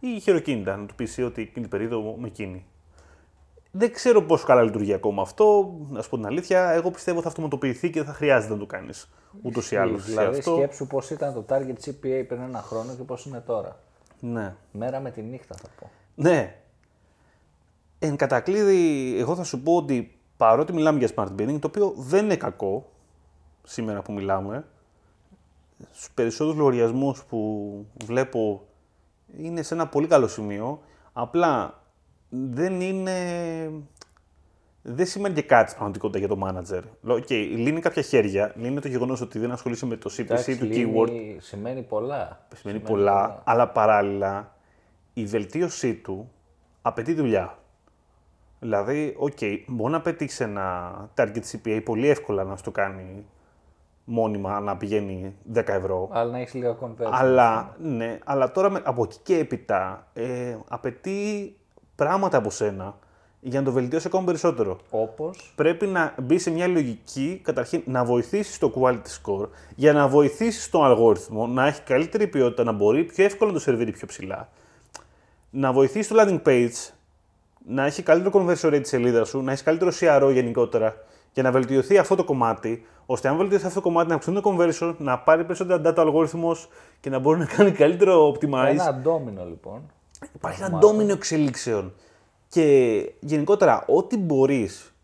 Ή 0.00 0.20
χειροκίνητα, 0.20 0.76
να 0.76 0.86
του 0.86 0.94
πεις 0.94 1.10
εσύ 1.10 1.22
ότι 1.22 1.40
εκείνη 1.42 1.66
την 1.66 1.78
περίοδο 1.78 2.16
με 2.18 2.26
εκείνη. 2.26 2.64
Δεν 3.70 3.92
ξέρω 3.92 4.22
πόσο 4.22 4.46
καλά 4.46 4.62
λειτουργεί 4.62 4.92
ακόμα 4.92 5.22
αυτό. 5.22 5.74
Να 5.88 6.02
σου 6.02 6.08
πω 6.10 6.16
την 6.16 6.26
αλήθεια, 6.26 6.70
εγώ 6.70 6.90
πιστεύω 6.90 7.22
θα 7.22 7.28
αυτοματοποιηθεί 7.28 7.90
και 7.90 7.98
δεν 7.98 8.08
θα 8.08 8.14
χρειάζεται 8.14 8.52
να 8.52 8.58
το 8.58 8.66
κάνεις 8.66 9.10
ούτως 9.42 9.70
ή 9.70 9.76
άλλως. 9.76 10.04
Δηλαδή 10.04 10.40
σκέψου 10.40 10.86
πώς 10.86 11.10
ήταν 11.10 11.34
το 11.34 11.44
target 11.48 11.74
CPA 11.84 12.24
πριν 12.28 12.40
ένα 12.40 12.62
χρόνο 12.62 12.94
και 12.94 13.02
πώς 13.02 13.24
είναι 13.24 13.40
τώρα. 13.40 13.80
Ναι. 14.20 14.54
Μέρα 14.72 15.00
με 15.00 15.10
τη 15.10 15.22
νύχτα 15.22 15.54
θα 15.62 15.68
πω. 15.80 15.90
ναι. 16.14 16.56
Εν 17.98 18.16
κατακλείδη, 18.16 19.14
εγώ 19.18 19.34
θα 19.36 19.44
σου 19.44 19.62
πω 19.62 19.76
ότι 19.76 20.18
παρότι 20.36 20.72
μιλάμε 20.72 20.98
για 20.98 21.08
smart 21.14 21.28
bidding, 21.38 21.58
το 21.60 21.66
οποίο 21.66 21.94
δεν 21.96 22.24
είναι 22.24 22.36
κακό 22.36 22.92
σήμερα 23.62 24.02
που 24.02 24.12
μιλάμε, 24.12 24.64
στους 25.90 26.10
περισσότερους 26.14 26.58
λογαριασμούς 26.58 27.24
που 27.24 27.86
βλέπω 28.04 28.66
είναι 29.40 29.62
σε 29.62 29.74
ένα 29.74 29.86
πολύ 29.86 30.06
καλό 30.06 30.28
σημείο, 30.28 30.80
απλά 31.12 31.82
δεν 32.50 32.80
είναι... 32.80 33.12
Δεν 34.88 35.06
σημαίνει 35.06 35.34
και 35.34 35.42
κάτι 35.42 35.64
στην 35.70 35.74
πραγματικότητα 35.78 36.18
για 36.18 36.28
το 36.28 36.38
manager. 36.46 36.82
Λέω, 37.02 37.16
οκ, 37.16 37.30
λύνει 37.30 37.80
κάποια 37.80 38.02
χέρια, 38.02 38.52
λύνει 38.56 38.80
το 38.80 38.88
γεγονός 38.88 39.20
ότι 39.20 39.38
δεν 39.38 39.50
ασχολείσαι 39.52 39.86
με 39.86 39.96
το 39.96 40.10
CPC 40.16 40.18
Εντάξει, 40.18 40.58
του 40.58 40.64
λύνει- 40.64 40.94
keyword, 40.96 41.36
Σημαίνει 41.38 41.82
πολλά. 41.82 42.46
σημαίνει 42.54 42.80
πολλά, 42.80 43.42
αλλά 43.44 43.68
παράλληλα 43.68 44.54
η 45.12 45.24
βελτίωσή 45.24 45.94
του 45.94 46.30
απαιτεί 46.82 47.14
δουλειά. 47.14 47.58
Δηλαδή, 48.60 49.14
οκ, 49.18 49.38
μπορεί 49.66 49.92
να 49.92 50.00
πετύχει 50.00 50.42
ένα 50.42 50.94
target 51.16 51.40
CPA 51.52 51.80
πολύ 51.84 52.08
εύκολα 52.08 52.44
να 52.44 52.56
σου 52.56 52.62
το 52.64 52.70
κάνει 52.70 53.24
μόνιμα, 54.04 54.60
να 54.60 54.76
πηγαίνει 54.76 55.34
10 55.54 55.62
ευρώ. 55.66 56.08
Αλλά 56.12 56.30
να 56.30 56.38
έχεις 56.38 56.54
λίγα 56.54 56.76
conversion. 56.80 57.08
Αλλά, 57.10 57.76
ναι, 57.78 58.18
αλλά 58.24 58.50
τώρα 58.52 58.70
με- 58.70 58.82
από 58.84 59.02
εκεί 59.02 59.18
και 59.22 59.38
έπειτα 59.38 60.06
ε, 60.12 60.56
απαιτεί 60.68 61.56
πράγματα 61.96 62.36
από 62.36 62.50
σένα 62.50 62.98
για 63.40 63.58
να 63.58 63.66
το 63.66 63.72
βελτιώσει 63.72 64.06
ακόμα 64.06 64.24
περισσότερο. 64.24 64.78
Όπως; 64.90 65.52
Πρέπει 65.54 65.86
να 65.86 66.14
μπει 66.22 66.38
σε 66.38 66.50
μια 66.50 66.66
λογική, 66.66 67.40
καταρχήν 67.44 67.82
να 67.84 68.04
βοηθήσεις 68.04 68.58
το 68.58 68.72
quality 68.76 69.22
score, 69.22 69.48
για 69.74 69.92
να 69.92 70.08
βοηθήσεις 70.08 70.70
τον 70.70 70.84
αλγόριθμο 70.84 71.46
να 71.46 71.66
έχει 71.66 71.82
καλύτερη 71.82 72.26
ποιότητα, 72.26 72.64
να 72.64 72.72
μπορεί 72.72 73.04
πιο 73.04 73.24
εύκολα 73.24 73.50
να 73.50 73.56
το 73.56 73.62
σερβίρει 73.62 73.92
πιο 73.92 74.06
ψηλά. 74.06 74.48
Να 75.50 75.72
βοηθήσεις 75.72 76.08
το 76.08 76.16
landing 76.18 76.48
page 76.48 76.90
να 77.68 77.84
έχει 77.84 78.02
καλύτερο 78.02 78.44
conversion 78.44 78.74
rate 78.74 78.80
τη 78.82 78.88
σελίδα 78.88 79.24
σου, 79.24 79.42
να 79.42 79.52
έχει 79.52 79.62
καλύτερο 79.62 79.90
CRO 80.00 80.30
γενικότερα 80.32 80.94
για 81.32 81.42
να 81.42 81.50
βελτιωθεί 81.50 81.98
αυτό 81.98 82.14
το 82.14 82.24
κομμάτι, 82.24 82.86
ώστε 83.06 83.28
αν 83.28 83.36
βελτιωθεί 83.36 83.66
αυτό 83.66 83.80
το 83.80 83.86
κομμάτι 83.86 84.08
να 84.08 84.14
αυξηθεί 84.14 84.40
το 84.40 84.56
conversion, 84.56 84.94
να 84.98 85.18
πάρει 85.18 85.44
περισσότερα 85.44 85.90
data 85.90 85.96
ο 85.96 86.00
αλγόριθμος 86.00 86.68
και 87.00 87.10
να 87.10 87.18
μπορεί 87.18 87.38
να 87.38 87.46
κάνει 87.46 87.70
καλύτερο 87.70 88.32
optimize. 88.32 88.66
Ένα 88.66 88.94
ντόμινο 88.94 89.44
λοιπόν. 89.44 89.90
Υπάρχει 90.34 90.62
ένα 90.62 90.78
ντόμινο 90.78 91.12
εξελίξεων. 91.12 91.94
Και 92.48 93.12
γενικότερα, 93.20 93.84
ό,τι 93.86 94.16
μπορείς 94.16 94.94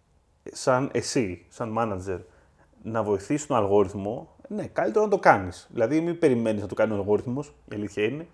σαν 0.52 0.90
εσύ, 0.92 1.44
σαν 1.48 1.74
manager, 1.78 2.18
να 2.82 3.02
βοηθήσεις 3.02 3.46
τον 3.46 3.56
αλγόριθμο, 3.56 4.36
ναι, 4.48 4.66
καλύτερο 4.66 5.04
να 5.04 5.10
το 5.10 5.18
κάνεις. 5.18 5.68
Δηλαδή, 5.72 6.00
μην 6.00 6.18
περιμένεις 6.18 6.62
να 6.62 6.68
το 6.68 6.74
κάνει 6.74 6.92
ο 6.92 6.94
αλγόριθμος, 6.94 7.54
η 7.70 7.74
αλήθεια 7.74 8.04
είναι. 8.04 8.26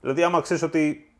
Δηλαδή, 0.00 0.22
άμα 0.22 0.40
ξέρεις 0.40 0.62
ότι 0.62 1.12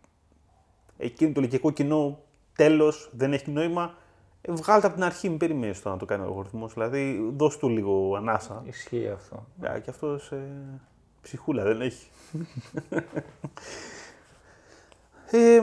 εκείνο 0.96 1.32
το 1.32 1.40
ηλικιακό 1.40 1.70
κοινό 1.70 2.18
τέλος 2.54 3.10
δεν 3.12 3.32
έχει 3.32 3.50
νόημα, 3.50 3.94
ε, 4.40 4.52
βγάλτε 4.52 4.86
από 4.86 4.94
την 4.94 5.04
αρχή, 5.04 5.28
μην 5.28 5.38
περιμένεις 5.38 5.82
το 5.82 5.88
να 5.88 5.96
το 5.96 6.04
κάνει 6.04 6.22
ο 6.22 6.26
αλγόριθμος. 6.26 6.72
Δηλαδή, 6.72 7.32
δώσ' 7.36 7.56
του 7.56 7.68
λίγο 7.68 8.16
ανάσα. 8.16 8.62
Ισχύει 8.66 9.08
αυτό. 9.08 9.46
Α, 9.70 9.78
και 9.78 9.90
αυτό 9.90 10.20
ε, 10.30 10.36
ψυχούλα 11.22 11.62
δεν 11.62 11.80
έχει. 11.80 12.06
Ε, 15.30 15.60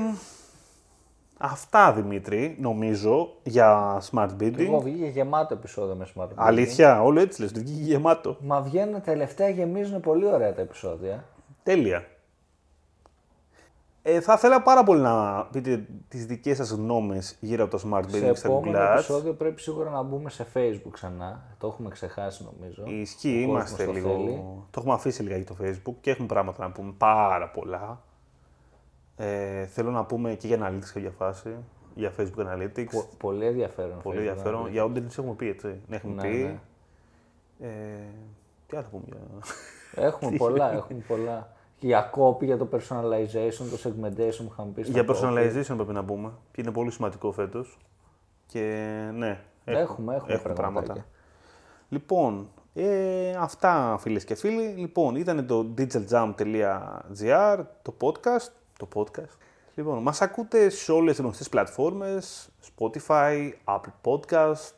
αυτά 1.38 1.94
Δημήτρη, 1.94 2.58
νομίζω, 2.60 3.34
για 3.44 4.02
smart 4.12 4.30
bidding. 4.40 4.60
Εγώ 4.60 4.80
βγήκε 4.80 5.06
γεμάτο 5.06 5.54
επεισόδιο 5.54 5.96
με 5.96 6.08
smart 6.16 6.24
bidding. 6.26 6.34
Αλήθεια, 6.36 7.02
όλο 7.04 7.20
έτσι 7.20 7.42
λες, 7.42 7.52
βγήκε 7.54 7.82
γεμάτο. 7.84 8.38
Μα 8.42 8.62
βγαίνουν 8.62 9.02
τελευταία, 9.02 9.50
γεμίζουν 9.50 10.00
πολύ 10.00 10.26
ωραία 10.26 10.54
τα 10.54 10.62
επεισόδια. 10.62 11.24
Τέλεια. 11.64 12.06
Ε, 14.08 14.22
θα 14.22 14.34
ήθελα 14.34 14.62
πάρα 14.62 14.84
πολύ 14.84 15.02
να 15.02 15.46
πείτε 15.52 15.86
τις 16.08 16.26
δικές 16.26 16.58
σας 16.58 16.70
γνώμες 16.70 17.38
γύρω 17.40 17.64
από 17.64 17.78
το 17.78 17.90
Smart 17.90 18.04
Σε 18.08 18.18
Building 18.32 18.36
στα 18.36 18.48
επόμενο 18.48 18.78
Google 18.78 18.82
Ads. 18.90 18.94
επεισόδιο 18.94 19.34
πρέπει 19.34 19.62
σίγουρα 19.62 19.90
να 19.90 20.02
μπούμε 20.02 20.30
σε 20.30 20.46
Facebook 20.54 20.92
ξανά. 20.92 21.44
Το 21.58 21.68
έχουμε 21.68 21.90
ξεχάσει 21.90 22.48
νομίζω. 22.54 22.84
Ισχύει, 22.88 23.44
Ο 23.44 23.52
κόσμος 23.52 23.70
είμαστε 23.70 23.86
το 23.86 23.92
λίγο. 23.92 24.10
θέλει. 24.10 24.44
Το 24.72 24.80
έχουμε 24.80 24.94
αφήσει 24.94 25.24
λίγα 25.24 25.36
για 25.36 25.46
το 25.46 25.56
Facebook 25.62 25.94
και 26.02 26.12
έχουμε 26.12 26.28
πράγματα 26.28 26.64
να 26.64 26.72
πούμε 26.72 26.94
πάρα 26.98 27.50
πολλά. 27.50 28.02
Ε, 29.18 29.66
θέλω 29.66 29.92
να 29.92 30.06
πούμε 30.06 30.34
και 30.34 30.48
για 30.48 30.58
Analytics 30.62 30.92
κάποια 30.94 31.12
φάση. 31.18 31.56
Για 31.96 32.12
Facebook 32.18 32.46
Analytics. 32.54 32.88
Πο- 32.92 33.08
πολύ 33.18 33.46
ενδιαφέρον. 33.46 34.00
Πολύ 34.04 34.18
Facebook, 34.18 34.20
ενδιαφέρον. 34.20 34.66
δηλαδή. 34.66 34.72
Για 34.72 34.84
audience 34.86 35.18
έχουμε 35.20 35.34
πει, 35.36 35.48
έτσι. 35.50 35.80
Ναι, 35.88 35.96
έχουμε 35.96 36.14
Ναι, 36.14 36.22
πει. 36.30 36.38
ναι. 36.38 36.60
Ε, 37.68 37.70
τι 38.68 38.78
άλλο 38.78 38.86
θα 38.86 38.90
πούμε 38.92 39.04
για... 39.06 39.18
Έχουμε 40.06 40.38
πολλά, 40.44 40.74
έχουμε 40.74 41.04
πολλά. 41.08 41.50
Και 41.78 41.86
για 41.88 42.10
copy, 42.16 42.44
για 42.44 42.58
το 42.58 42.68
personalization, 42.72 43.66
το 43.72 43.78
segmentation 43.84 44.38
που 44.38 44.50
είχαμε 44.52 44.72
πει. 44.74 44.84
στα 44.84 44.92
για 44.92 45.06
copy. 45.08 45.10
personalization 45.16 45.76
πρέπει 45.76 45.94
να 45.94 46.04
πούμε. 46.06 46.32
Και 46.52 46.62
είναι 46.62 46.72
πολύ 46.72 46.92
σημαντικό 46.92 47.32
φέτος. 47.32 47.78
Και 48.46 48.60
ναι, 49.14 49.40
Έχουμε, 49.66 50.16
έχουμε, 50.16 50.54
πραγματάκια. 50.54 51.06
Λοιπόν, 51.90 52.50
ε, 52.74 53.32
αυτά 53.40 53.98
φίλες 54.00 54.24
και 54.24 54.36
φίλοι. 54.36 54.64
Λοιπόν, 54.68 55.16
ήταν 55.16 55.48
το 55.48 55.74
digitaljump.gr, 55.78 57.64
το 57.82 57.94
podcast. 58.02 58.52
Το 58.78 58.88
podcast. 58.94 59.38
Λοιπόν, 59.76 60.02
μας 60.02 60.22
ακούτε 60.22 60.70
σε 60.70 60.92
όλες 60.92 61.16
τις 61.16 61.24
γνωστές 61.24 61.50
πλατφόρμες, 61.50 62.50
Spotify, 62.78 63.52
Apple 63.66 63.94
Podcast, 64.04 64.72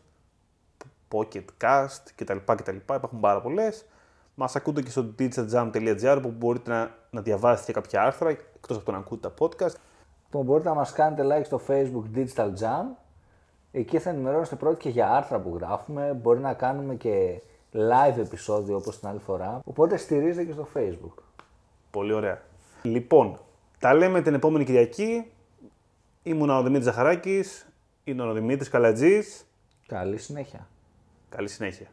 Pocket 1.11 1.45
Cast 1.61 2.03
κτλ. 2.15 2.37
κτλ. 2.45 2.75
Υπάρχουν 2.75 3.19
πάρα 3.19 3.41
πολλές. 3.41 3.85
Μας 4.35 4.55
ακούτε 4.55 4.81
και 4.81 4.89
στο 4.89 5.13
digitaljump.gr 5.19 6.19
που 6.21 6.29
μπορείτε 6.29 6.71
να, 6.71 6.95
να 7.09 7.21
διαβάσετε 7.21 7.65
και 7.65 7.79
κάποια 7.79 8.01
άρθρα, 8.01 8.29
εκτός 8.29 8.77
από 8.77 8.85
το 8.85 8.91
να 8.91 8.97
ακούτε 8.97 9.29
τα 9.29 9.33
podcast. 9.39 9.75
Λοιπόν, 10.25 10.45
μπορείτε 10.45 10.69
να 10.69 10.75
μας 10.75 10.91
κάνετε 10.91 11.23
like 11.23 11.45
στο 11.45 11.61
facebook 11.67 12.03
Digital 12.15 12.49
Jam. 12.49 12.85
Εκεί 13.71 13.99
θα 13.99 14.09
ενημερώνεστε 14.09 14.55
πρώτοι 14.55 14.79
και 14.79 14.89
για 14.89 15.11
άρθρα 15.11 15.39
που 15.39 15.55
γράφουμε. 15.57 16.13
Μπορεί 16.21 16.39
να 16.39 16.53
κάνουμε 16.53 16.95
και 16.95 17.41
live 17.73 18.17
επεισόδιο 18.17 18.75
όπως 18.75 18.99
την 18.99 19.07
άλλη 19.07 19.19
φορά. 19.19 19.59
Οπότε 19.65 19.97
στηρίζετε 19.97 20.43
και 20.43 20.51
στο 20.51 20.67
facebook. 20.75 21.23
Πολύ 21.91 22.13
ωραία. 22.13 22.41
Λοιπόν, 22.81 23.39
τα 23.79 23.93
λέμε 23.93 24.21
την 24.21 24.33
επόμενη 24.33 24.65
Κυριακή. 24.65 25.31
Ήμουν 26.23 26.49
ο 26.49 26.61
Δημήτρης 26.61 26.85
Ζαχαράκης, 26.85 27.67
είναι 28.03 28.21
ο 28.21 28.33
Δημήτρης 28.33 28.69
Καλατζής. 28.69 29.45
Καλή 29.87 30.17
συνέχεια. 30.17 30.67
Καλή 31.29 31.47
συνέχεια. 31.47 31.87